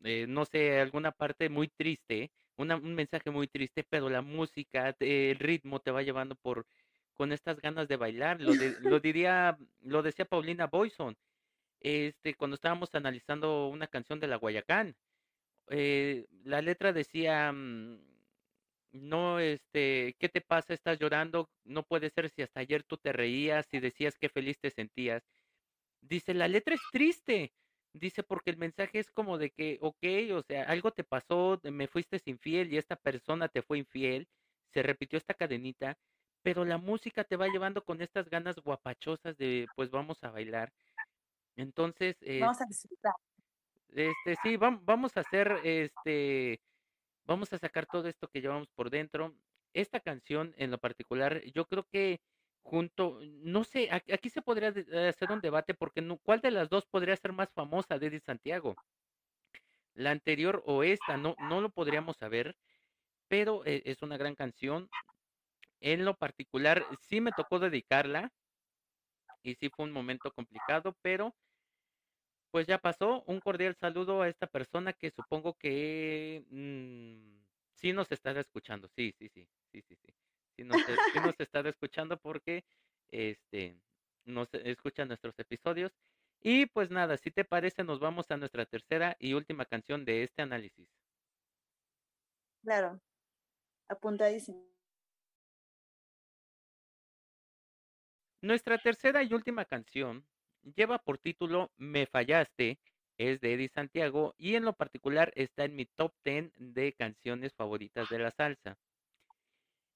[0.03, 4.95] eh, no sé, alguna parte muy triste, una, un mensaje muy triste, pero la música,
[5.01, 6.67] el ritmo te va llevando por
[7.15, 8.41] con estas ganas de bailar.
[8.41, 11.17] Lo, de- lo diría, lo decía Paulina Boyson,
[11.81, 14.97] este, cuando estábamos analizando una canción de la Guayacán.
[15.71, 18.14] eh, la letra decía, mm,
[18.95, 20.75] no, este, ¿qué te pasa?
[20.75, 21.51] ¿Estás llorando?
[21.65, 25.25] No puede ser si hasta ayer tú te reías y decías qué feliz te sentías.
[26.01, 27.55] Dice, la letra es triste.
[27.95, 30.05] Dice, porque el mensaje es como de que, ok,
[30.35, 34.29] o sea, algo te pasó, me fuiste infiel y esta persona te fue infiel,
[34.73, 35.97] se repitió esta cadenita,
[36.43, 40.73] pero la música te va llevando con estas ganas guapachosas de, pues vamos a bailar.
[41.57, 43.15] Entonces, Vamos a disfrutar.
[43.89, 46.61] este, sí, vam- vamos a hacer, este,
[47.25, 49.35] vamos a sacar todo esto que llevamos por dentro.
[49.73, 52.21] Esta canción en lo particular, yo creo que
[52.63, 56.69] junto, no sé, aquí se podría eh, hacer un debate porque no, ¿cuál de las
[56.69, 58.75] dos podría ser más famosa de Eddie Santiago?
[59.95, 62.57] La anterior o esta, no, no lo podríamos saber,
[63.29, 64.89] pero eh, es una gran canción.
[65.81, 68.33] En lo particular, sí me tocó dedicarla
[69.43, 71.35] y sí fue un momento complicado, pero
[72.55, 73.25] Pues ya pasó.
[73.27, 77.43] Un cordial saludo a esta persona que supongo que mm,
[77.75, 78.87] sí nos estará escuchando.
[78.95, 80.15] Sí, sí, sí, sí, sí, sí.
[80.57, 82.65] Sí nos, e- sí nos estará escuchando porque
[83.09, 83.83] este
[84.25, 85.91] nos escucha nuestros episodios.
[86.41, 90.23] Y pues nada, si te parece, nos vamos a nuestra tercera y última canción de
[90.23, 90.89] este análisis.
[92.63, 93.01] Claro,
[93.89, 94.65] apuntadísimo.
[98.43, 100.25] Nuestra tercera y última canción
[100.77, 102.79] lleva por título Me fallaste,
[103.19, 107.53] es de Eddie Santiago y en lo particular está en mi top 10 de canciones
[107.55, 108.77] favoritas de la salsa.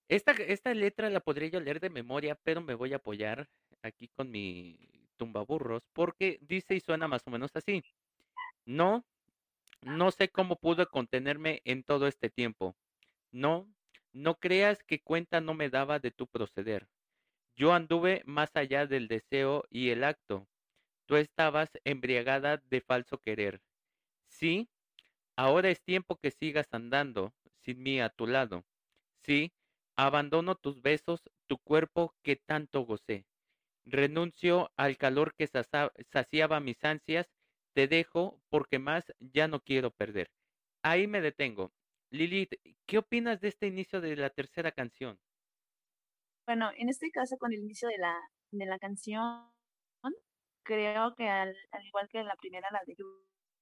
[0.08, 3.48] Esta, esta letra la podría yo leer de memoria, pero me voy a apoyar
[3.82, 4.78] aquí con mi
[5.16, 7.82] tumbaburros porque dice y suena más o menos así.
[8.64, 9.04] No,
[9.82, 12.74] no sé cómo pude contenerme en todo este tiempo.
[13.30, 13.68] No,
[14.12, 16.88] no creas que cuenta no me daba de tu proceder.
[17.56, 20.46] Yo anduve más allá del deseo y el acto.
[21.08, 23.62] Tú estabas embriagada de falso querer.
[24.26, 24.68] Sí,
[25.36, 28.66] ahora es tiempo que sigas andando sin mí a tu lado.
[29.22, 29.54] Sí,
[29.96, 33.24] abandono tus besos, tu cuerpo que tanto gocé.
[33.86, 37.32] Renuncio al calor que saciaba mis ansias.
[37.72, 40.30] Te dejo porque más ya no quiero perder.
[40.82, 41.72] Ahí me detengo.
[42.10, 42.52] Lilith,
[42.84, 45.18] ¿qué opinas de este inicio de la tercera canción?
[46.46, 48.14] Bueno, en este caso, con el inicio de la,
[48.50, 49.50] de la canción,
[50.68, 52.94] creo que al, al igual que la primera, la de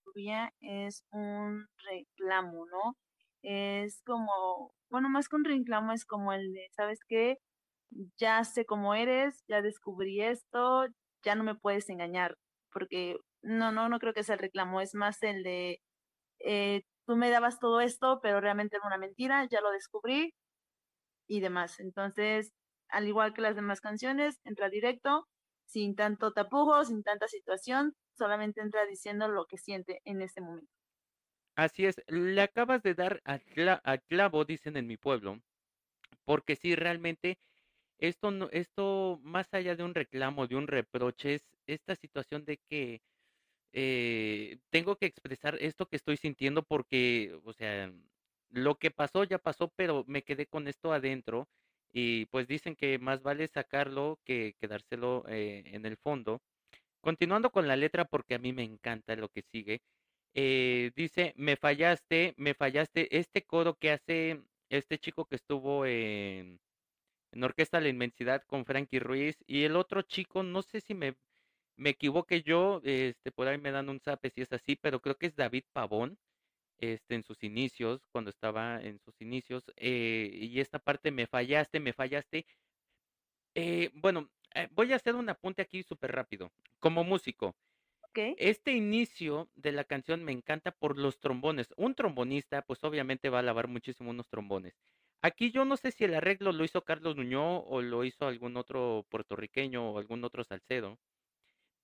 [0.04, 2.96] Lluvia, es un reclamo, ¿no?
[3.42, 7.38] Es como, bueno, más que un reclamo, es como el de, ¿sabes qué?
[8.18, 10.86] Ya sé cómo eres, ya descubrí esto,
[11.24, 12.36] ya no me puedes engañar,
[12.72, 15.80] porque no, no, no creo que sea el reclamo, es más el de,
[16.40, 20.34] eh, tú me dabas todo esto, pero realmente era una mentira, ya lo descubrí
[21.28, 21.80] y demás.
[21.80, 22.52] Entonces,
[22.88, 25.26] al igual que las demás canciones, entra directo,
[25.66, 30.70] sin tanto tapujo, sin tanta situación, solamente entra diciendo lo que siente en este momento.
[31.56, 33.38] Así es, le acabas de dar a,
[33.98, 35.40] clavo, dicen en mi pueblo,
[36.24, 37.38] porque sí, realmente
[37.98, 42.58] esto, no, esto más allá de un reclamo, de un reproche, es esta situación de
[42.68, 43.00] que
[43.72, 47.92] eh, tengo que expresar esto que estoy sintiendo porque, o sea,
[48.50, 51.48] lo que pasó ya pasó, pero me quedé con esto adentro
[51.92, 56.42] y pues dicen que más vale sacarlo que quedárselo eh, en el fondo.
[57.00, 59.82] Continuando con la letra, porque a mí me encanta lo que sigue,
[60.34, 66.60] eh, dice, me fallaste, me fallaste, este coro que hace este chico que estuvo en,
[67.32, 71.16] en Orquesta La Inmensidad con Frankie Ruiz y el otro chico, no sé si me,
[71.76, 75.16] me equivoqué yo, este, por ahí me dan un zape si es así, pero creo
[75.18, 76.18] que es David Pavón,
[76.78, 81.80] este, en sus inicios, cuando estaba en sus inicios, eh, y esta parte me fallaste,
[81.80, 82.46] me fallaste.
[83.54, 86.52] Eh, bueno, eh, voy a hacer un apunte aquí súper rápido.
[86.78, 87.56] Como músico,
[88.38, 91.68] este inicio de la canción me encanta por los trombones.
[91.76, 94.74] Un trombonista, pues obviamente va a lavar muchísimo unos trombones.
[95.22, 98.56] Aquí yo no sé si el arreglo lo hizo Carlos Nuñó o lo hizo algún
[98.56, 100.98] otro puertorriqueño o algún otro salcedo.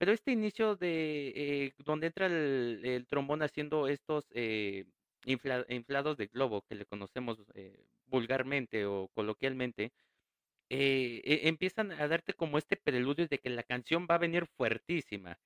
[0.03, 4.85] Pero este inicio de eh, donde entra el, trombón haciendo estos eh,
[5.27, 9.93] inflados de globo que le conocemos eh, vulgarmente o coloquialmente,
[10.69, 15.39] e, empiezan a darte como este preludio de que la canción va a venir fuertísima.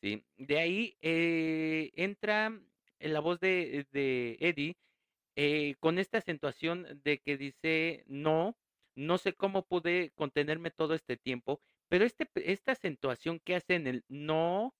[0.00, 0.24] ¿sí?
[0.38, 2.58] De ahí entra
[3.00, 8.56] en la voz de, de Eddie con esta acentuación de que dice, no,
[8.94, 13.88] no sé cómo pude contenerme todo este tiempo, pero este, esta acentuación que hace en
[13.88, 14.76] el no,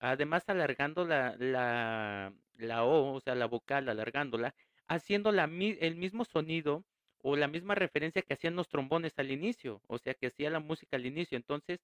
[0.00, 4.56] además alargando la, la, la O, o sea, la vocal, alargándola,
[4.88, 6.86] haciendo la, el mismo sonido
[7.18, 10.60] o la misma referencia que hacían los trombones al inicio, o sea, que hacía la
[10.60, 11.36] música al inicio.
[11.38, 11.80] Entonces,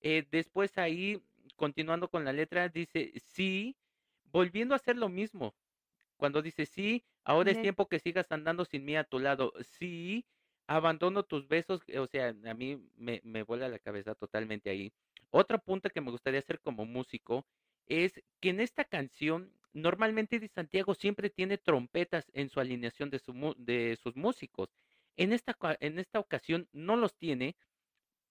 [0.00, 1.22] eh, después ahí,
[1.56, 3.78] continuando con la letra, dice, sí,
[4.24, 5.56] volviendo a hacer lo mismo.
[6.16, 9.52] Cuando dice, sí, ahora es tiempo que sigas andando sin mí a tu lado.
[9.62, 10.26] Sí,
[10.76, 14.92] abandono tus besos, o sea, a mí me, me vuela la cabeza totalmente ahí.
[15.30, 17.46] Otra punta que me gustaría hacer como músico
[17.86, 23.18] es que en esta canción normalmente Di Santiago siempre tiene trompetas en su alineación de,
[23.18, 24.68] su, de sus músicos.
[25.16, 27.56] En esta, en esta ocasión no los tiene,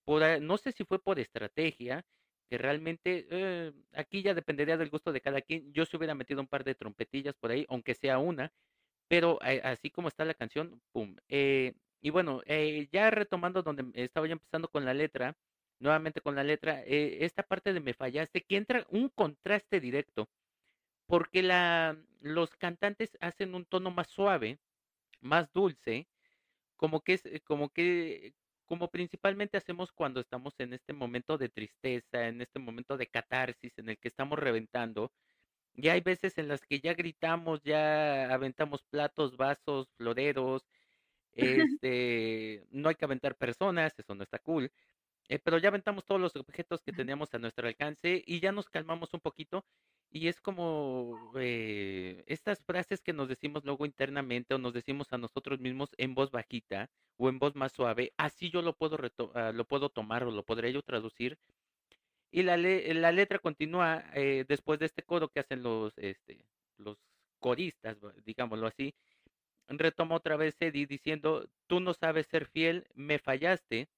[0.04, 2.06] por, no sé si fue por estrategia,
[2.50, 5.72] que realmente eh, aquí ya dependería del gusto de cada quien.
[5.74, 8.52] Yo se hubiera metido un par de trompetillas por ahí, aunque sea una,
[9.08, 11.16] pero eh, así como está la canción, pum.
[11.30, 15.38] Eh, y bueno, eh, ya retomando donde estaba yo empezando con la letra,
[15.80, 20.30] nuevamente con la letra, eh, esta parte de me fallaste, que entra un contraste directo,
[21.08, 24.60] porque la, los cantantes hacen un tono más suave,
[25.22, 26.10] más dulce,
[26.78, 28.34] como que es, eh, como que,
[28.66, 33.78] como principalmente hacemos cuando estamos en este momento de tristeza, en este momento de catarsis,
[33.78, 35.14] en el que estamos reventando.
[35.76, 40.66] Y hay veces en las que ya gritamos, ya aventamos platos, vasos, floreros,
[41.82, 44.72] este, no hay que aventar personas, eso no está cool.
[45.30, 48.70] Eh, pero ya aventamos todos los objetos que teníamos a nuestro alcance y ya nos
[48.70, 49.66] calmamos un poquito.
[50.10, 55.18] Y es como eh, estas frases que nos decimos luego internamente o nos decimos a
[55.18, 58.98] nosotros mismos en voz bajita o en voz más suave, así yo lo puedo,
[59.36, 61.38] ah, lo puedo tomar o lo podría yo traducir.
[62.32, 66.46] Y la, la letra continúa eh, después de este coro que hacen los, este,
[66.78, 66.98] los
[67.40, 68.94] coristas, digámoslo así,
[69.80, 73.90] retoma otra vez Eddie diciendo, tú no sabes ser fiel, me fallaste.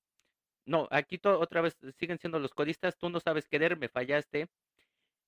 [0.66, 4.50] No, aquí otra vez siguen siendo los codistas, tú no sabes querer, me fallaste.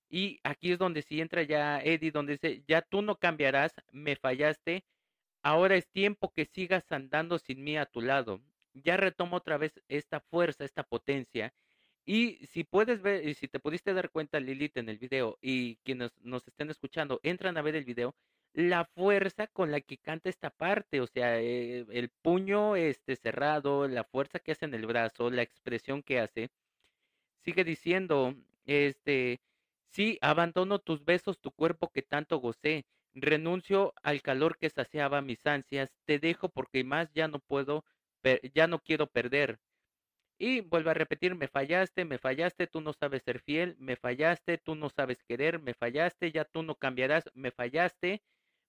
[0.09, 4.15] Y aquí es donde si entra ya Eddie, donde dice, ya tú no cambiarás, me
[4.15, 4.85] fallaste.
[5.43, 8.41] Ahora es tiempo que sigas andando sin mí a tu lado.
[8.73, 11.53] Ya retomo otra vez esta fuerza, esta potencia.
[12.05, 15.77] Y si puedes ver, y si te pudiste dar cuenta, Lilith, en el video, y
[15.77, 18.15] quienes nos estén escuchando, entran a ver el video,
[18.55, 23.87] la fuerza con la que canta esta parte, o sea, eh, el puño este cerrado,
[23.89, 26.49] la fuerza que hace en el brazo, la expresión que hace,
[27.43, 28.35] sigue diciendo,
[28.65, 29.41] este,
[29.91, 35.45] sí, abandono tus besos, tu cuerpo que tanto gocé, renuncio al calor que saciaba mis
[35.45, 37.83] ansias, te dejo porque más ya no puedo,
[38.53, 39.59] ya no quiero perder.
[40.37, 44.57] Y vuelve a repetir, me fallaste, me fallaste, tú no sabes ser fiel, me fallaste,
[44.57, 48.21] tú no sabes querer, me fallaste, ya tú no cambiarás, me fallaste,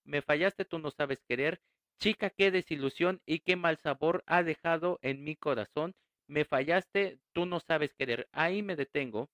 [0.07, 1.61] me fallaste, tú no sabes querer.
[1.99, 5.95] Chica, qué desilusión y qué mal sabor ha dejado en mi corazón.
[6.29, 8.29] Me fallaste, tú no sabes querer.
[8.33, 9.31] Ahí me detengo.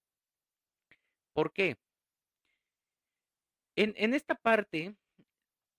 [1.34, 1.76] ¿Por qué?
[3.76, 4.94] En, en esta parte,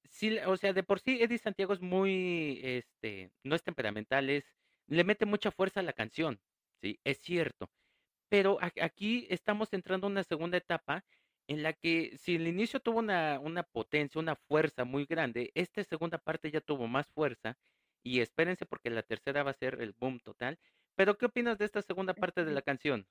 [0.05, 4.45] sí, o sea, de por sí Eddie Santiago es muy, este, no es temperamental, es,
[4.87, 6.39] le mete mucha fuerza a la canción,
[6.81, 7.69] sí, es cierto.
[8.29, 11.05] Pero aquí estamos entrando en una segunda etapa
[11.47, 15.83] en la que si el inicio tuvo una, una potencia, una fuerza muy grande, esta
[15.83, 17.57] segunda parte ya tuvo más fuerza
[18.03, 20.59] y espérense porque la tercera va a ser el boom total.
[20.95, 23.07] Pero ¿qué opinas de esta segunda parte de la canción?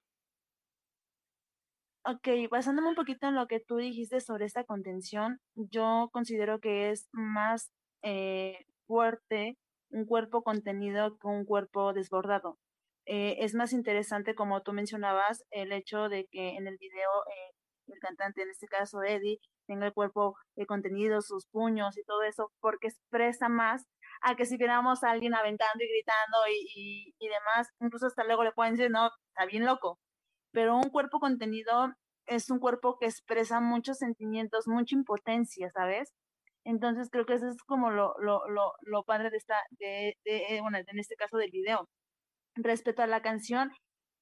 [2.04, 6.90] Ok, basándome un poquito en lo que tú dijiste sobre esta contención, yo considero que
[6.90, 7.70] es más
[8.02, 9.56] eh, fuerte
[9.90, 12.58] un cuerpo contenido que un cuerpo desbordado.
[13.06, 17.52] Eh, es más interesante, como tú mencionabas, el hecho de que en el video eh,
[17.92, 20.36] el cantante, en este caso Eddie, tenga el cuerpo
[20.66, 23.86] contenido, sus puños y todo eso, porque expresa más
[24.22, 26.38] a que si viéramos a alguien aventando y gritando
[26.74, 29.98] y, y demás, incluso hasta luego le pueden decir, no, está bien loco,
[30.52, 31.92] pero un cuerpo contenido
[32.26, 36.12] es un cuerpo que expresa muchos sentimientos, mucha impotencia, ¿sabes?
[36.64, 40.60] Entonces creo que eso es como lo, lo, lo, lo padre de esta, de, de,
[40.60, 41.88] bueno, en este caso del video.
[42.54, 43.72] Respecto a la canción,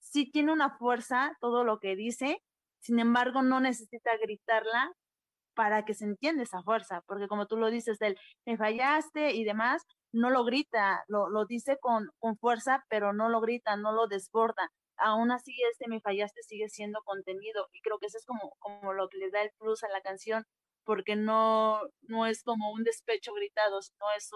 [0.01, 2.43] sí tiene una fuerza todo lo que dice,
[2.81, 4.93] sin embargo no necesita gritarla
[5.55, 8.17] para que se entienda esa fuerza, porque como tú lo dices, del
[8.47, 13.29] me fallaste y demás, no lo grita, lo, lo dice con, con fuerza, pero no
[13.29, 14.71] lo grita, no lo desborda
[15.03, 18.93] aún así este Me Fallaste sigue siendo contenido y creo que eso es como, como
[18.93, 20.45] lo que le da el plus a la canción
[20.85, 24.31] porque no, no es como un despecho gritado, sino es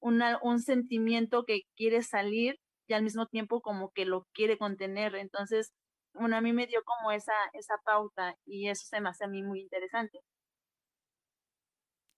[0.00, 2.56] un, un sentimiento que quiere salir
[2.88, 5.14] y al mismo tiempo como que lo quiere contener.
[5.14, 5.72] Entonces,
[6.18, 9.28] bueno, a mí me dio como esa, esa pauta y eso se me hace a
[9.28, 10.20] mí muy interesante.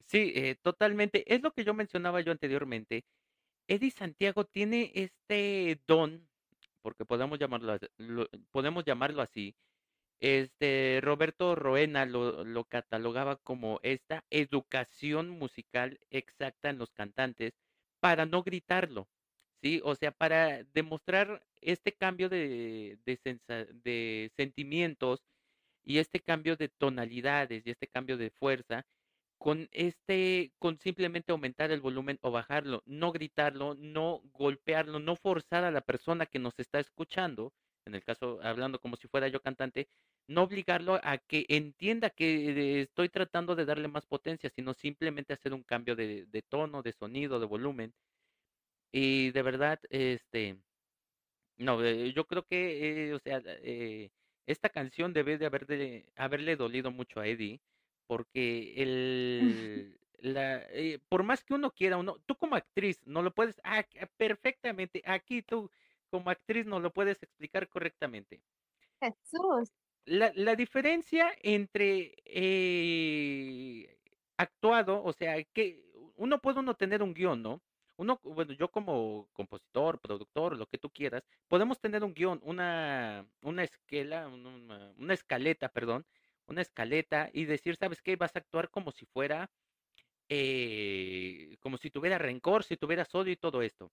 [0.06, 1.32] Sí, eh, totalmente.
[1.32, 3.04] Es lo que yo mencionaba yo anteriormente.
[3.68, 6.28] Eddie Santiago tiene este don
[6.82, 7.78] porque podemos llamarlo,
[8.50, 9.54] podemos llamarlo así,
[10.20, 17.52] este Roberto Roena lo, lo, catalogaba como esta educación musical exacta en los cantantes
[18.00, 19.08] para no gritarlo,
[19.62, 19.80] ¿sí?
[19.84, 23.18] O sea, para demostrar este cambio de, de,
[23.84, 25.20] de sentimientos
[25.84, 28.84] y este cambio de tonalidades y este cambio de fuerza
[29.38, 35.64] con este, con simplemente aumentar el volumen o bajarlo, no gritarlo, no golpearlo, no forzar
[35.64, 37.52] a la persona que nos está escuchando,
[37.86, 39.88] en el caso hablando como si fuera yo cantante,
[40.26, 45.54] no obligarlo a que entienda que estoy tratando de darle más potencia, sino simplemente hacer
[45.54, 47.94] un cambio de tono, de sonido, de volumen.
[48.92, 50.58] Y de verdad, este,
[51.58, 54.10] no, eh, yo creo que, eh, o sea, eh,
[54.46, 57.60] esta canción debe de haber de haberle dolido mucho a Eddie
[58.06, 60.66] porque el, la,
[61.08, 63.84] por más que uno quiera, uno, tú como actriz no lo puedes, ah,
[64.16, 65.70] perfectamente, aquí tú
[66.10, 68.42] como actriz no lo puedes explicar correctamente.
[69.00, 69.72] Jesús.
[70.06, 73.98] La, la diferencia entre eh,
[74.38, 75.84] actuado, o sea, que
[76.16, 77.62] uno puede uno tener un guion, ¿no?
[77.98, 83.28] Uno, bueno, yo como compositor, productor, lo que tú quieras, podemos tener un guion, una,
[83.42, 86.06] una esquela, una, una escaleta, perdón,
[86.46, 88.14] una escaleta y decir, ¿sabes qué?
[88.14, 89.50] Vas a actuar como si fuera,
[90.28, 93.92] eh, como si tuviera rencor, si tuvieras odio y todo esto.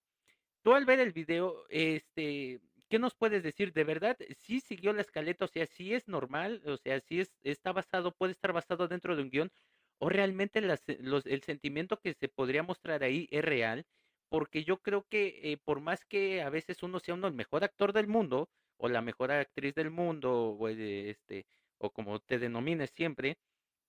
[0.62, 3.72] Tú al ver el video, este, ¿qué nos puedes decir?
[3.72, 5.46] ¿De verdad sí siguió la escaleta?
[5.46, 9.16] O sea, sí es normal, o sea, sí es, está basado, puede estar basado dentro
[9.16, 9.52] de un guion,
[9.98, 13.86] o realmente las, los, el sentimiento que se podría mostrar ahí es real,
[14.28, 17.64] porque yo creo que eh, por más que a veces uno sea uno el mejor
[17.64, 21.46] actor del mundo, o la mejor actriz del mundo, o este,
[21.78, 23.38] o como te denomines siempre,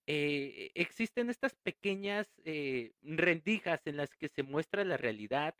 [0.06, 5.54] eh, existen estas pequeñas eh, rendijas en las que se muestra la realidad,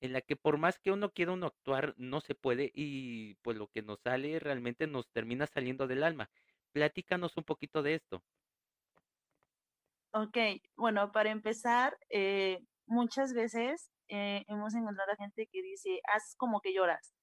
[0.00, 3.56] en la que por más que uno quiera uno actuar, no se puede y pues
[3.56, 6.30] lo que nos sale realmente nos termina saliendo del alma.
[6.72, 8.24] Platícanos un poquito de esto.
[10.12, 10.36] Ok,
[10.76, 16.72] bueno, para empezar, eh, muchas veces eh, hemos encontrado gente que dice, haz como que
[16.72, 17.14] lloras,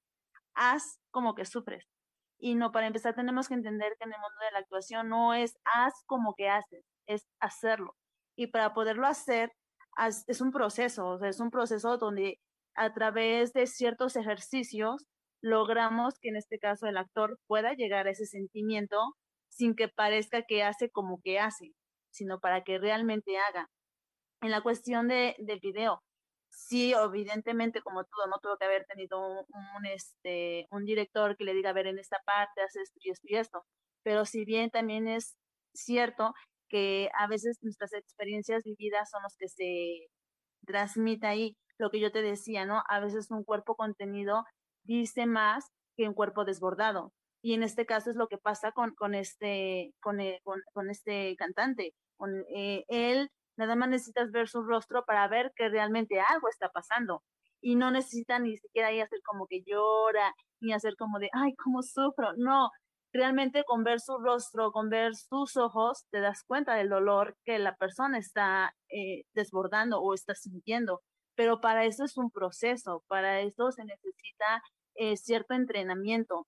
[0.56, 1.86] haz como que sufres.
[2.40, 5.34] Y no, para empezar tenemos que entender que en el mundo de la actuación no
[5.34, 7.96] es haz como que haces, es hacerlo.
[8.36, 9.52] Y para poderlo hacer
[10.28, 12.40] es un proceso, o sea, es un proceso donde
[12.76, 15.06] a través de ciertos ejercicios
[15.42, 18.98] logramos que en este caso el actor pueda llegar a ese sentimiento
[19.50, 21.74] sin que parezca que hace como que hace,
[22.16, 23.70] sino para que realmente haga.
[24.42, 26.04] En la cuestión de, del video,
[26.50, 31.54] sí, evidentemente, como todo, no tuvo que haber tenido un, este, un director que le
[31.54, 33.66] diga, a ver, en esta parte haces esto y esto y esto.
[34.04, 35.36] Pero si bien también es
[35.74, 36.34] cierto
[36.70, 40.08] que a veces nuestras experiencias vividas son los que se
[40.66, 42.84] transmite ahí, lo que yo te decía, ¿no?
[42.90, 44.46] A veces un cuerpo contenido
[44.84, 45.66] dice más
[45.98, 47.12] que un cuerpo desbordado.
[47.42, 51.36] Y en este caso es lo que pasa con, con, este, con, eh, con, este
[51.38, 51.94] cantante.
[52.56, 57.24] Eh, él nada más necesitas ver su rostro para ver que realmente algo está pasando.
[57.62, 61.56] Y no necesita ni siquiera ahí hacer como que llora, ni hacer como de, ay,
[61.56, 62.34] cómo sufro.
[62.38, 62.70] No,
[63.14, 67.60] realmente con ver su rostro, con ver sus ojos, te das cuenta del dolor que
[67.60, 71.02] la persona está eh, desbordando o está sintiendo.
[71.36, 74.62] Pero para eso es un proceso, para eso se necesita
[74.96, 76.48] eh, cierto entrenamiento.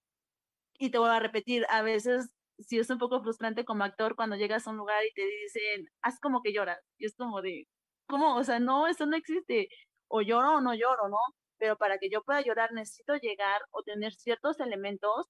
[0.79, 2.29] Y te voy a repetir, a veces
[2.59, 5.87] sí es un poco frustrante como actor cuando llegas a un lugar y te dicen,
[6.01, 6.79] haz como que lloras.
[6.97, 7.67] Y es como de,
[8.07, 8.35] ¿cómo?
[8.37, 9.69] O sea, no, eso no existe.
[10.07, 11.17] O lloro o no lloro, ¿no?
[11.57, 15.27] Pero para que yo pueda llorar necesito llegar o tener ciertos elementos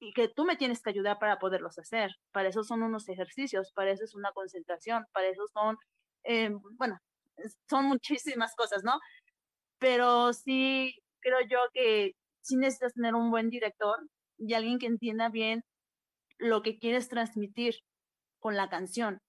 [0.00, 2.12] y que tú me tienes que ayudar para poderlos hacer.
[2.32, 5.76] Para eso son unos ejercicios, para eso es una concentración, para eso son,
[6.24, 6.98] eh, bueno,
[7.68, 8.98] son muchísimas cosas, ¿no?
[9.78, 12.12] Pero sí creo yo que
[12.42, 13.96] sí necesitas tener un buen director
[14.38, 15.62] y alguien que entienda bien
[16.40, 17.74] lo que quieres transmitir
[18.40, 19.20] con la canción,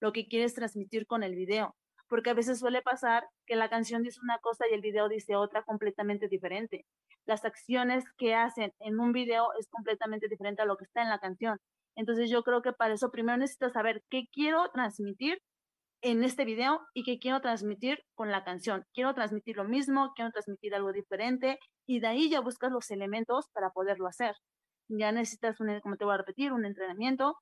[0.00, 1.74] lo que quieres transmitir con el video,
[2.08, 5.36] porque a veces suele pasar que la canción dice una cosa y el video dice
[5.36, 6.84] otra completamente diferente
[7.26, 11.10] las acciones que hacen en un video es completamente diferente a lo que está en
[11.10, 11.58] la canción.
[11.96, 15.38] Entonces yo creo que para eso primero necesito saber qué quiero transmitir
[16.02, 18.84] en este video y qué quiero transmitir con la canción.
[18.94, 23.46] Quiero transmitir lo mismo, quiero transmitir algo diferente y de ahí ya buscas los elementos
[23.52, 24.36] para poderlo hacer.
[24.88, 27.36] Ya necesitas, un, como te voy a repetir, un entrenamiento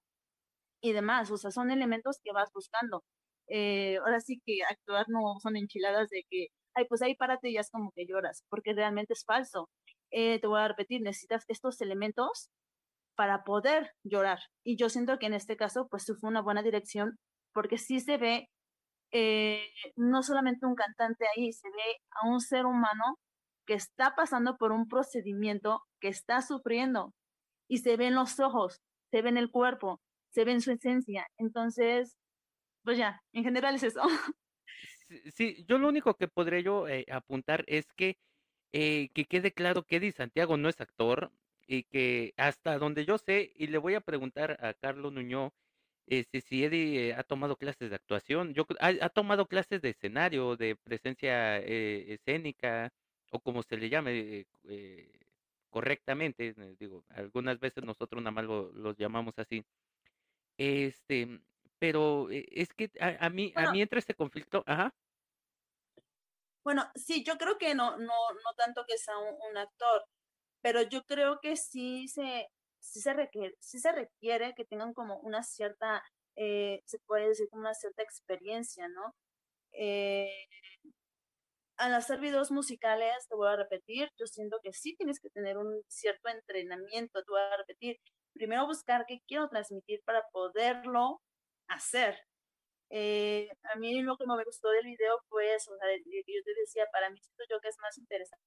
[0.83, 1.31] y demás.
[1.31, 3.05] O sea, son elementos que vas buscando.
[3.49, 7.55] Eh, ahora sí que actuar no son enchiladas de que ay, pues ahí párate y
[7.55, 9.71] ya es como que lloras, porque realmente es falso.
[10.11, 12.51] Eh, te voy a repetir, necesitas estos elementos
[13.17, 14.41] para poder llorar.
[14.65, 17.17] Y yo siento que en este caso, pues fue una buena dirección,
[17.53, 18.49] porque sí se ve
[19.13, 23.19] eh, no solamente un cantante ahí, se ve a un ser humano
[23.67, 27.13] que está pasando por un procedimiento, que está sufriendo,
[27.75, 30.01] y se ve en los ojos, se ve en el cuerpo,
[30.31, 31.27] se ve en su esencia.
[31.39, 32.17] Entonces,
[32.85, 34.01] pues ya, en general es eso.
[35.35, 38.17] sí, yo lo único que podría yo eh, apuntar es que,
[38.73, 41.33] eh, que quede claro que Eddie Santiago no es actor
[41.67, 45.53] y que hasta donde yo sé, y le voy a preguntar a Carlos Nuño
[46.07, 49.91] este, si Eddie eh, ha tomado clases de actuación, yo ha, ha tomado clases de
[49.91, 52.93] escenario, de presencia escénica,
[53.33, 54.47] o como se le llame
[55.75, 59.67] correctamente, digo, algunas veces nosotros nada más lo, los llamamos así.
[60.57, 61.41] Este,
[61.81, 64.95] pero es que a, mí, a mí entra este conflicto, ajá.
[66.63, 70.05] Bueno, sí, yo creo que no, no, no tanto que sea un, actor,
[70.61, 72.47] pero yo creo que sí se,
[72.79, 76.05] sí se requiere, sí se requiere que tengan como una cierta,
[76.37, 79.13] eh, se puede decir como una cierta experiencia, ¿no?
[79.73, 80.31] Eh,
[81.77, 85.59] al hacer videos musicales, te voy a repetir, yo siento que sí tienes que tener
[85.59, 87.99] un cierto entrenamiento, te voy a repetir,
[88.33, 91.21] primero buscar qué quiero transmitir para poderlo
[91.69, 92.17] hacer,
[92.91, 96.61] eh, a mí lo que me gustó del video fue eso, o sea, yo te
[96.61, 98.45] decía, para mí siento yo que es más interesante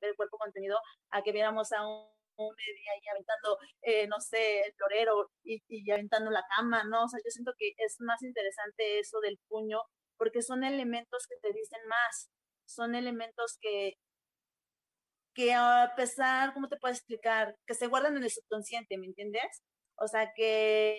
[0.00, 0.78] ver el cuerpo contenido
[1.10, 5.90] a que viéramos a un, un ahí aventando, eh, no sé, el florero y, y,
[5.90, 7.04] aventando la cama, ¿no?
[7.04, 9.82] O sea, yo siento que es más interesante eso del puño
[10.18, 12.30] porque son elementos que te dicen más,
[12.66, 13.94] son elementos que,
[15.34, 17.56] que a pesar, ¿cómo te puedo explicar?
[17.66, 19.62] Que se guardan en el subconsciente, ¿me entiendes?
[19.96, 20.98] O sea, que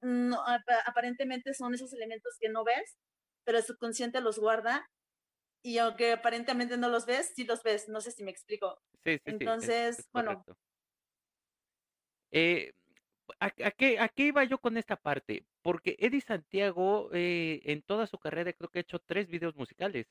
[0.00, 0.42] no,
[0.86, 2.98] aparentemente son esos elementos que no ves,
[3.44, 4.88] pero el subconsciente los guarda
[5.64, 7.88] y aunque aparentemente no los ves, sí los ves.
[7.88, 8.78] No sé si me explico.
[9.02, 10.44] Sí, sí, Entonces, sí, bueno.
[12.30, 12.74] Eh,
[13.40, 15.46] ¿a, qué, ¿A qué iba yo con esta parte?
[15.62, 20.06] Porque Eddie Santiago eh, en toda su carrera creo que ha hecho tres videos musicales.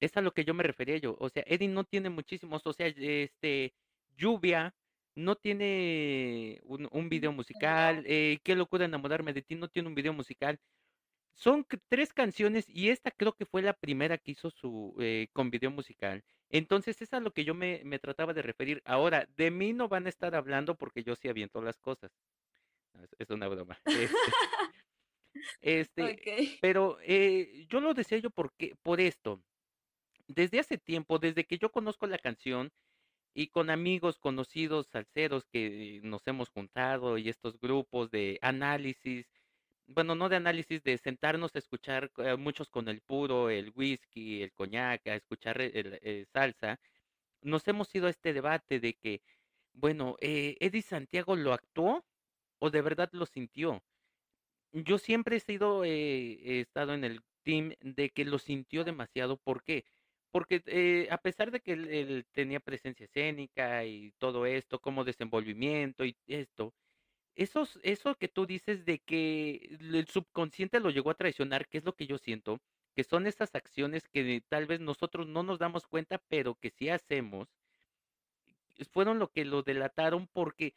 [0.00, 1.16] Es a lo que yo me refería yo.
[1.20, 3.74] O sea, Eddie no tiene muchísimos, o sea, este,
[4.16, 4.74] Lluvia,
[5.14, 9.94] no tiene un, un video musical, eh, Qué locura enamorarme de ti, no tiene un
[9.94, 10.60] video musical.
[11.36, 15.50] Son tres canciones y esta creo que fue la primera que hizo su eh, con
[15.50, 16.24] video musical.
[16.48, 18.82] Entonces, es a lo que yo me, me, trataba de referir.
[18.86, 22.10] Ahora, de mí no van a estar hablando porque yo sí aviento las cosas.
[23.18, 23.78] Es, una broma.
[25.60, 29.42] Este, este pero eh, yo lo decía yo porque, por esto.
[30.26, 32.72] Desde hace tiempo, desde que yo conozco la canción,
[33.36, 39.30] y con amigos conocidos salseros que nos hemos juntado y estos grupos de análisis,
[39.86, 44.42] bueno, no de análisis, de sentarnos a escuchar eh, muchos con el puro, el whisky,
[44.42, 46.80] el coñac, a escuchar el, el- el salsa,
[47.42, 49.22] nos hemos ido a este debate de que,
[49.72, 52.06] bueno, eh, ¿Eddie Santiago lo actuó
[52.60, 53.84] o de verdad lo sintió?
[54.72, 59.38] Yo siempre he sido, eh, he estado en el team de que lo sintió demasiado.
[59.38, 59.84] ¿Por qué?
[60.30, 66.04] Porque eh, a pesar de que él tenía presencia escénica y todo esto, como desenvolvimiento
[66.04, 66.74] y esto,
[67.36, 71.84] esos, eso que tú dices de que el subconsciente lo llegó a traicionar, que es
[71.84, 72.60] lo que yo siento,
[72.94, 76.88] que son esas acciones que tal vez nosotros no nos damos cuenta, pero que sí
[76.88, 77.48] hacemos,
[78.90, 80.74] fueron lo que lo delataron porque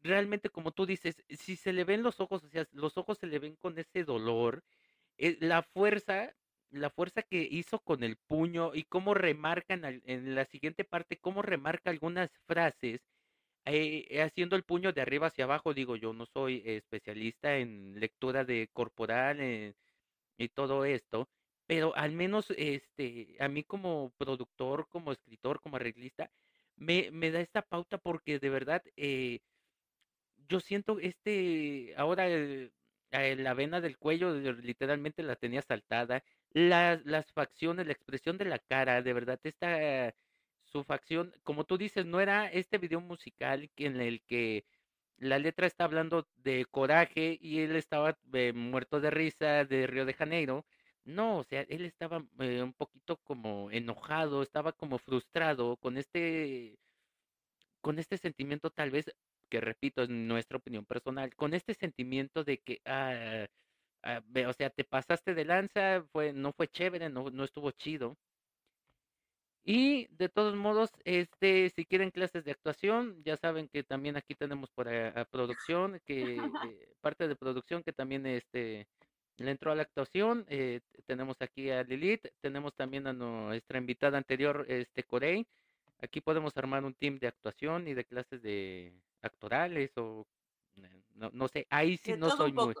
[0.00, 3.26] realmente, como tú dices, si se le ven los ojos, o sea, los ojos se
[3.26, 4.64] le ven con ese dolor,
[5.18, 6.34] eh, la fuerza,
[6.70, 11.18] la fuerza que hizo con el puño y cómo remarca en, en la siguiente parte,
[11.18, 13.02] cómo remarca algunas frases,
[13.64, 17.98] eh, eh, haciendo el puño de arriba hacia abajo, digo, yo no soy especialista en
[18.00, 19.74] lectura de corporal eh,
[20.38, 21.30] y todo esto,
[21.66, 26.32] pero al menos este, a mí como productor, como escritor, como arreglista,
[26.76, 29.40] me, me da esta pauta porque de verdad eh,
[30.48, 32.26] yo siento este, ahora
[33.10, 38.58] la vena del cuello literalmente la tenía saltada, las, las facciones, la expresión de la
[38.58, 40.14] cara, de verdad, esta,
[40.78, 44.64] su facción, como tú dices, no era este video musical en el que
[45.18, 50.06] la letra está hablando de coraje y él estaba eh, muerto de risa de Río
[50.06, 50.66] de Janeiro.
[51.04, 56.78] No, o sea, él estaba eh, un poquito como enojado, estaba como frustrado con este
[57.80, 59.06] con este sentimiento tal vez,
[59.48, 63.46] que repito, es nuestra opinión personal, con este sentimiento de que, ah,
[64.02, 68.16] ah, o sea, te pasaste de lanza, fue, no fue chévere, no, no estuvo chido.
[69.64, 74.34] Y de todos modos, este, si quieren clases de actuación, ya saben que también aquí
[74.34, 76.36] tenemos por a, a producción, que
[76.72, 78.88] eh, parte de producción que también este
[79.38, 80.44] le entró a la actuación.
[80.48, 85.46] eh, tenemos aquí a Lilith, tenemos también a nuestra invitada anterior, este Corey.
[86.00, 88.92] Aquí podemos armar un team de actuación y de clases de
[89.22, 90.26] actorales o
[90.76, 92.74] eh, no, no sé, ahí sí De no soy muy.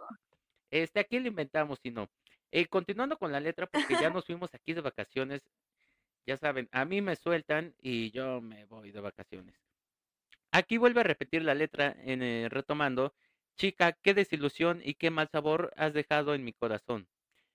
[0.70, 2.08] Este, aquí lo inventamos, si no.
[2.50, 5.42] Eh, continuando con la letra, porque ya nos fuimos aquí de vacaciones,
[6.28, 9.56] ya saben, a mí me sueltan y yo me voy de vacaciones.
[10.52, 13.14] Aquí vuelve a repetir la letra, en, eh, retomando,
[13.56, 17.08] chica, qué desilusión y qué mal sabor has dejado en mi corazón.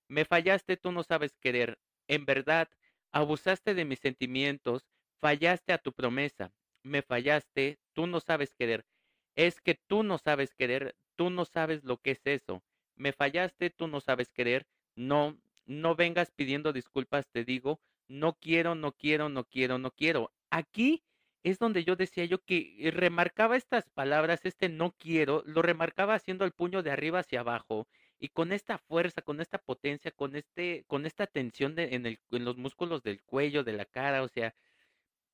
[0.07, 1.77] Me fallaste, tú no sabes querer.
[2.07, 2.67] En verdad,
[3.11, 4.87] abusaste de mis sentimientos,
[5.19, 6.51] fallaste a tu promesa.
[6.81, 8.87] Me fallaste, tú no sabes querer.
[9.35, 12.63] Es que tú no sabes querer, tú no sabes lo que es eso.
[12.95, 14.65] Me fallaste, tú no sabes querer.
[14.95, 17.79] No, no vengas pidiendo disculpas, te digo.
[18.07, 20.31] No quiero, no quiero, no quiero, no quiero.
[20.49, 21.03] Aquí
[21.43, 26.15] es donde yo decía yo que eh, remarcaba estas palabras, este no quiero, lo remarcaba
[26.15, 27.87] haciendo el puño de arriba hacia abajo
[28.19, 32.19] y con esta fuerza, con esta potencia, con este, con esta tensión de, en el,
[32.31, 34.55] en los músculos del cuello, de la cara, o sea,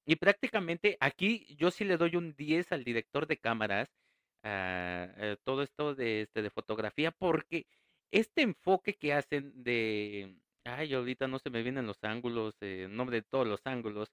[0.06, 3.90] y prácticamente aquí yo sí le doy un 10 al director de cámaras,
[4.44, 7.68] a, a todo esto de, este, de fotografía, porque
[8.12, 10.36] este enfoque que hacen de,
[10.70, 14.12] ay, ahorita no se me vienen los ángulos, eh, nombre de todos los ángulos,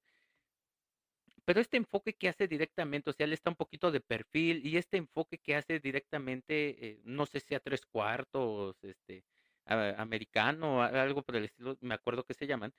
[1.44, 4.76] pero este enfoque que hace directamente, o sea, él está un poquito de perfil y
[4.76, 9.24] este enfoque que hace directamente, eh, no sé si a tres cuartos, este,
[9.64, 12.72] a- americano, a- algo por el estilo, me acuerdo que se llaman,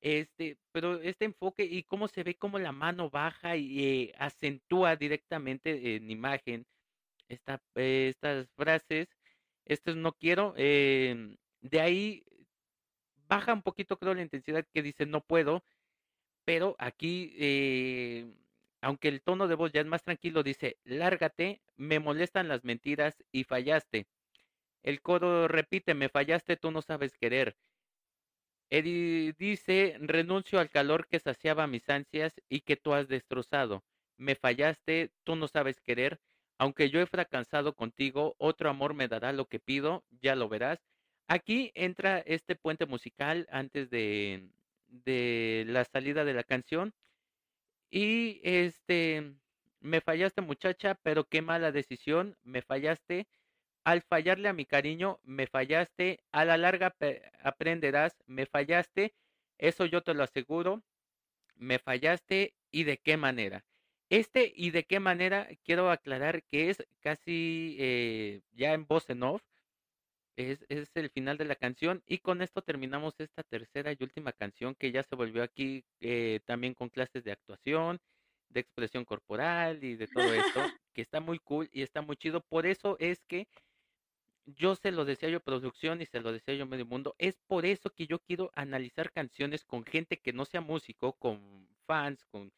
[0.00, 4.96] este, pero este enfoque y cómo se ve cómo la mano baja y eh, acentúa
[4.96, 6.66] directamente en imagen
[7.74, 9.08] eh, estas frases,
[9.64, 12.24] esto es no quiero, em, de ahí
[13.32, 15.62] baja un poquito creo la intensidad que dice no puedo
[16.44, 18.26] pero aquí, eh,
[18.80, 23.22] aunque el tono de voz ya es más tranquilo, dice, lárgate, me molestan las mentiras
[23.32, 24.06] y fallaste.
[24.82, 27.56] El coro repite, me fallaste, tú no sabes querer.
[28.70, 33.84] Eddie dice, renuncio al calor que saciaba mis ansias y que tú has destrozado.
[34.16, 36.20] Me fallaste, tú no sabes querer.
[36.58, 40.80] Aunque yo he fracasado contigo, otro amor me dará lo que pido, ya lo verás.
[41.28, 44.50] Aquí entra este puente musical antes de,
[44.88, 46.94] de la salida de la canción
[47.90, 49.34] y este,
[49.80, 53.28] me fallaste muchacha, pero qué mala decisión, me fallaste.
[53.84, 56.20] Al fallarle a mi cariño, me fallaste.
[56.32, 56.94] A la larga
[57.42, 59.14] aprenderás, me fallaste.
[59.58, 60.82] Eso yo te lo aseguro,
[61.56, 63.64] me fallaste y de qué manera.
[64.08, 69.22] Este y de qué manera quiero aclarar que es casi eh, ya en voz en
[69.22, 69.42] off
[70.36, 74.32] es, es el final de la canción y con esto terminamos esta tercera y última
[74.32, 78.00] canción que ya se volvió aquí eh, también con clases de actuación,
[78.48, 80.60] de expresión corporal y de todo esto,
[80.94, 82.40] que está muy cool y está muy chido.
[82.42, 83.48] Por eso es que
[84.44, 87.14] yo se lo decía yo producción y se lo decía yo medio mundo.
[87.18, 91.68] Es por eso que yo quiero analizar canciones con gente que no sea músico, con
[91.86, 92.52] fans, con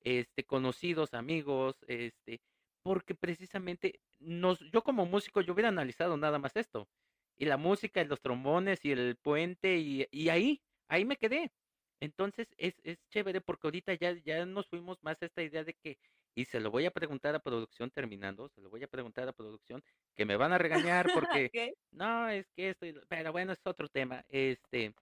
[0.00, 2.40] este conocidos, amigos, este,
[2.82, 6.88] porque precisamente nos, yo como músico yo hubiera analizado nada más esto.
[7.36, 11.52] Y la música, y los trombones y el puente y, y ahí, ahí me quedé.
[12.00, 15.74] Entonces es, es chévere porque ahorita ya, ya nos fuimos más a esta idea de
[15.74, 15.98] que,
[16.34, 19.32] y se lo voy a preguntar a producción terminando, se lo voy a preguntar a
[19.32, 19.82] producción,
[20.14, 21.06] que me van a regañar
[21.48, 21.74] porque, ¿Qué?
[21.90, 24.94] no, es que esto, pero bueno, es otro tema, este,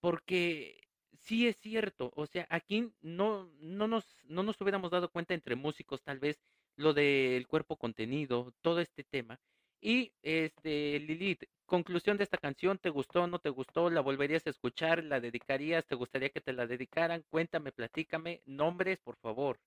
[0.00, 5.34] porque sí es cierto, o sea, aquí no, no nos, no nos hubiéramos dado cuenta
[5.34, 6.42] entre músicos tal vez
[6.76, 9.40] lo del cuerpo contenido, todo este tema.
[9.80, 13.90] Y este, Lilith, conclusión de esta canción, ¿te gustó, no te gustó?
[13.90, 15.02] ¿La volverías a escuchar?
[15.04, 15.86] ¿La dedicarías?
[15.86, 17.24] ¿Te gustaría que te la dedicaran?
[17.28, 19.60] Cuéntame, platícame, nombres, por favor.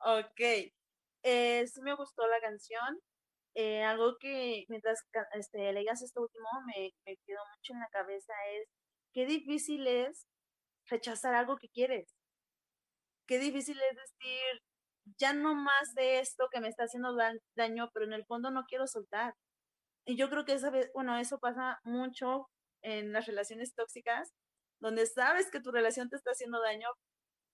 [0.00, 0.40] Ok,
[1.22, 2.98] eh, sí me gustó la canción.
[3.54, 5.00] Eh, algo que mientras
[5.34, 8.68] este, leías esto último me, me quedó mucho en la cabeza es
[9.12, 10.26] qué difícil es
[10.86, 12.14] rechazar algo que quieres.
[13.26, 14.62] Qué difícil es decir,
[15.18, 17.16] ya no más de esto que me está haciendo
[17.56, 19.34] daño, pero en el fondo no quiero soltar.
[20.06, 22.48] Y yo creo que esa vez, bueno, eso pasa mucho
[22.82, 24.32] en las relaciones tóxicas,
[24.80, 26.88] donde sabes que tu relación te está haciendo daño,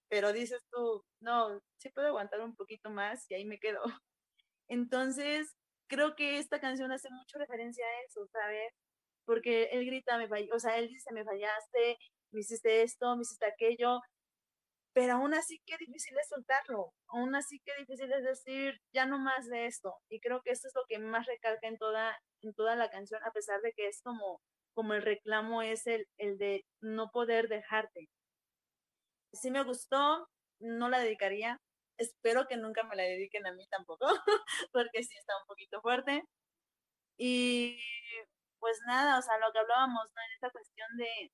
[0.08, 3.82] pero dices tú, no, sí puedo aguantar un poquito más y ahí me quedo.
[4.68, 5.56] Entonces,
[5.88, 8.72] creo que esta canción hace mucho referencia a eso, ¿sabes?
[9.26, 11.98] Porque él grita, me o sea, él dice, me fallaste,
[12.32, 14.00] me hiciste esto, me hiciste aquello,
[14.98, 19.20] pero aún así qué difícil es soltarlo, aún así qué difícil es decir, ya no
[19.20, 19.94] más de esto.
[20.08, 23.22] Y creo que esto es lo que más recalca en toda, en toda la canción,
[23.24, 24.40] a pesar de que es como,
[24.74, 28.08] como el reclamo es el, el de no poder dejarte.
[29.32, 30.26] Sí me gustó,
[30.58, 31.60] no la dedicaría,
[31.96, 34.04] espero que nunca me la dediquen a mí tampoco,
[34.72, 36.24] porque sí está un poquito fuerte.
[37.16, 37.78] Y
[38.58, 40.22] pues nada, o sea, lo que hablábamos, ¿no?
[40.26, 41.30] En esta cuestión de,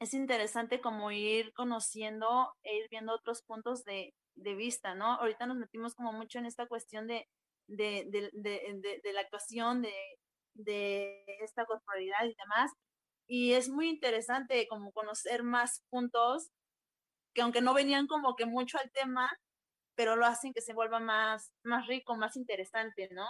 [0.00, 5.14] es interesante como ir conociendo e ir viendo otros puntos de, de vista, ¿no?
[5.14, 7.28] Ahorita nos metimos como mucho en esta cuestión de,
[7.66, 12.72] de, de, de la actuación, de, esta corporalidad y demás.
[13.28, 16.50] Y es muy interesante como conocer más puntos
[17.34, 19.30] que aunque no venían como que mucho al tema,
[19.94, 23.26] pero lo hacen que se vuelva más, más rico, más interesante, ¿no?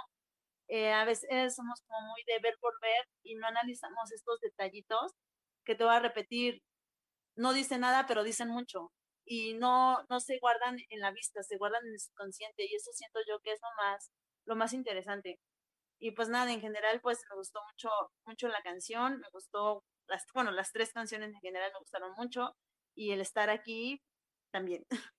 [0.68, 5.12] Eh, a veces somos como muy de ver por ver y no analizamos estos detallitos
[5.68, 6.62] que te voy a repetir.
[7.36, 8.92] No dicen nada, pero dicen mucho.
[9.26, 12.64] Y no, no se guardan en la vista, se guardan en el subconsciente.
[12.64, 14.10] Y eso siento yo que es lo más,
[14.46, 15.38] lo más interesante.
[16.00, 17.90] Y pues nada, en general, pues me gustó mucho,
[18.26, 22.56] mucho la canción, me gustó, las, bueno, las tres canciones en general me gustaron mucho
[22.94, 24.00] y el estar aquí
[24.52, 24.84] también.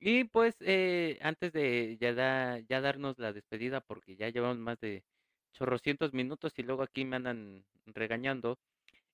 [0.00, 4.78] Y pues eh, antes de ya, da, ya darnos la despedida, porque ya llevamos más
[4.80, 5.04] de
[5.52, 8.58] chorrocientos minutos y luego aquí me andan regañando.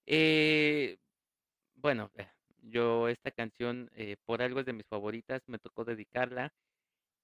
[0.06, 0.98] Eh,
[1.74, 2.28] bueno, eh,
[2.58, 6.54] yo esta canción eh, por algo es de mis favoritas, me tocó dedicarla.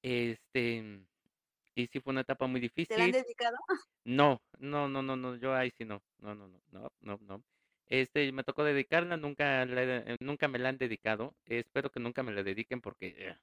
[0.03, 1.07] Este,
[1.75, 3.13] y sí fue una etapa muy ¿Te la han difícil.
[3.13, 3.57] dedicado?
[4.05, 7.45] No, no, no, no, no, yo ahí sí no, no, no, no, no, no, no.
[7.87, 11.37] Este, me tocó dedicarla, nunca, la he- nunca me la han dedicado.
[11.47, 13.39] espero que nunca me la dediquen porque eh,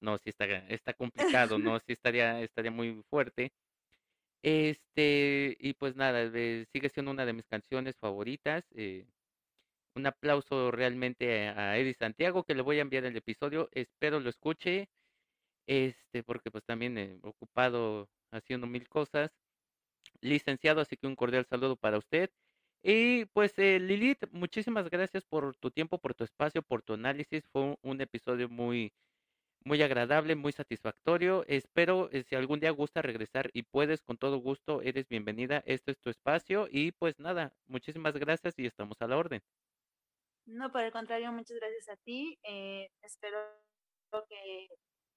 [0.00, 3.52] no, sí está, está complicado, no, sí estaría, estaría muy fuerte.
[4.46, 8.64] Este, y pues nada, eh, sigue siendo una de mis canciones favoritas.
[8.76, 9.04] eh,
[9.96, 13.68] un aplauso realmente a Eddie Santiago, que le voy a enviar el episodio.
[13.72, 14.88] Espero lo escuche,
[15.66, 19.32] este, porque pues también he ocupado haciendo mil cosas.
[20.20, 22.30] Licenciado, así que un cordial saludo para usted.
[22.82, 27.44] Y pues eh, Lilith, muchísimas gracias por tu tiempo, por tu espacio, por tu análisis.
[27.52, 28.92] Fue un, un episodio muy,
[29.66, 31.44] muy agradable, muy satisfactorio.
[31.48, 35.60] Espero eh, si algún día gusta regresar y puedes, con todo gusto, eres bienvenida.
[35.66, 39.42] Este es tu espacio y pues nada, muchísimas gracias y estamos a la orden.
[40.46, 42.38] No, por el contrario, muchas gracias a ti.
[42.44, 43.38] Eh, espero
[44.28, 44.68] que,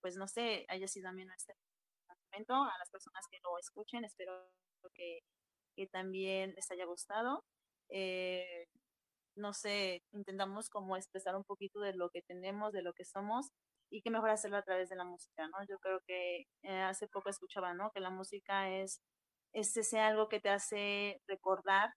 [0.02, 1.54] pues no sé, haya sido también este
[2.32, 2.56] momento.
[2.56, 4.34] A las personas que lo escuchen, espero
[4.96, 5.20] que,
[5.76, 7.46] que también les haya gustado.
[7.90, 8.66] Eh,
[9.36, 13.52] no sé, intentamos como expresar un poquito de lo que tenemos, de lo que somos
[13.90, 15.58] y qué mejor hacerlo a través de la música, ¿no?
[15.68, 17.92] Yo creo que eh, hace poco escuchaba, ¿no?
[17.92, 19.02] Que la música es,
[19.54, 21.90] es ese algo que te hace recordar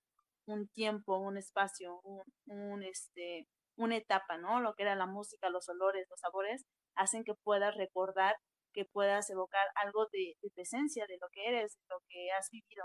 [0.46, 2.00] un tiempo, un espacio,
[2.46, 4.60] un, este, una etapa, ¿no?
[4.60, 6.64] Lo que era la música, los olores, los sabores,
[6.96, 8.36] hacen que puedas recordar,
[8.72, 12.84] que puedas evocar algo de, de presencia, de lo que eres, lo que has vivido.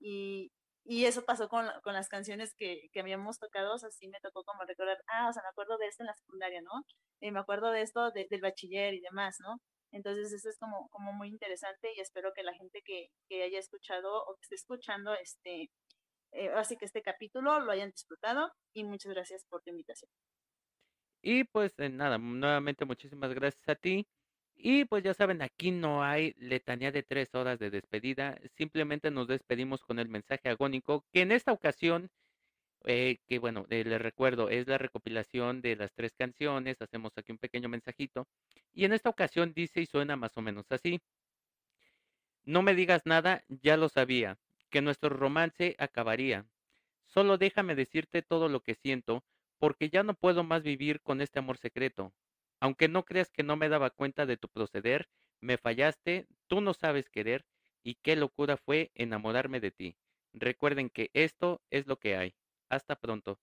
[0.00, 0.50] Y,
[0.88, 4.20] y eso pasó con, con las canciones que, que, habíamos tocado, o sea, sí me
[4.20, 6.84] tocó como recordar, ah, o sea, me acuerdo de esto en la secundaria, ¿no?
[7.20, 9.60] Y me acuerdo de esto de, del bachiller y demás, ¿no?
[9.92, 13.58] Entonces eso es como, como muy interesante y espero que la gente que, que haya
[13.58, 15.70] escuchado o que esté escuchando este,
[16.32, 20.10] eh, así que este capítulo lo hayan disfrutado y muchas gracias por tu invitación.
[21.22, 24.06] Y pues eh, nada, nuevamente muchísimas gracias a ti.
[24.56, 29.28] Y pues ya saben, aquí no hay letanía de tres horas de despedida, simplemente nos
[29.28, 32.10] despedimos con el mensaje agónico, que en esta ocasión,
[32.84, 37.32] eh, que bueno, eh, les recuerdo, es la recopilación de las tres canciones, hacemos aquí
[37.32, 38.26] un pequeño mensajito,
[38.72, 41.00] y en esta ocasión dice y suena más o menos así.
[42.44, 44.38] No me digas nada, ya lo sabía,
[44.70, 46.46] que nuestro romance acabaría.
[47.04, 49.22] Solo déjame decirte todo lo que siento,
[49.58, 52.12] porque ya no puedo más vivir con este amor secreto.
[52.60, 55.08] Aunque no creas que no me daba cuenta de tu proceder,
[55.40, 57.46] me fallaste, tú no sabes querer,
[57.82, 59.96] y qué locura fue enamorarme de ti.
[60.34, 62.34] Recuerden que esto es lo que hay.
[62.68, 63.40] Hasta pronto.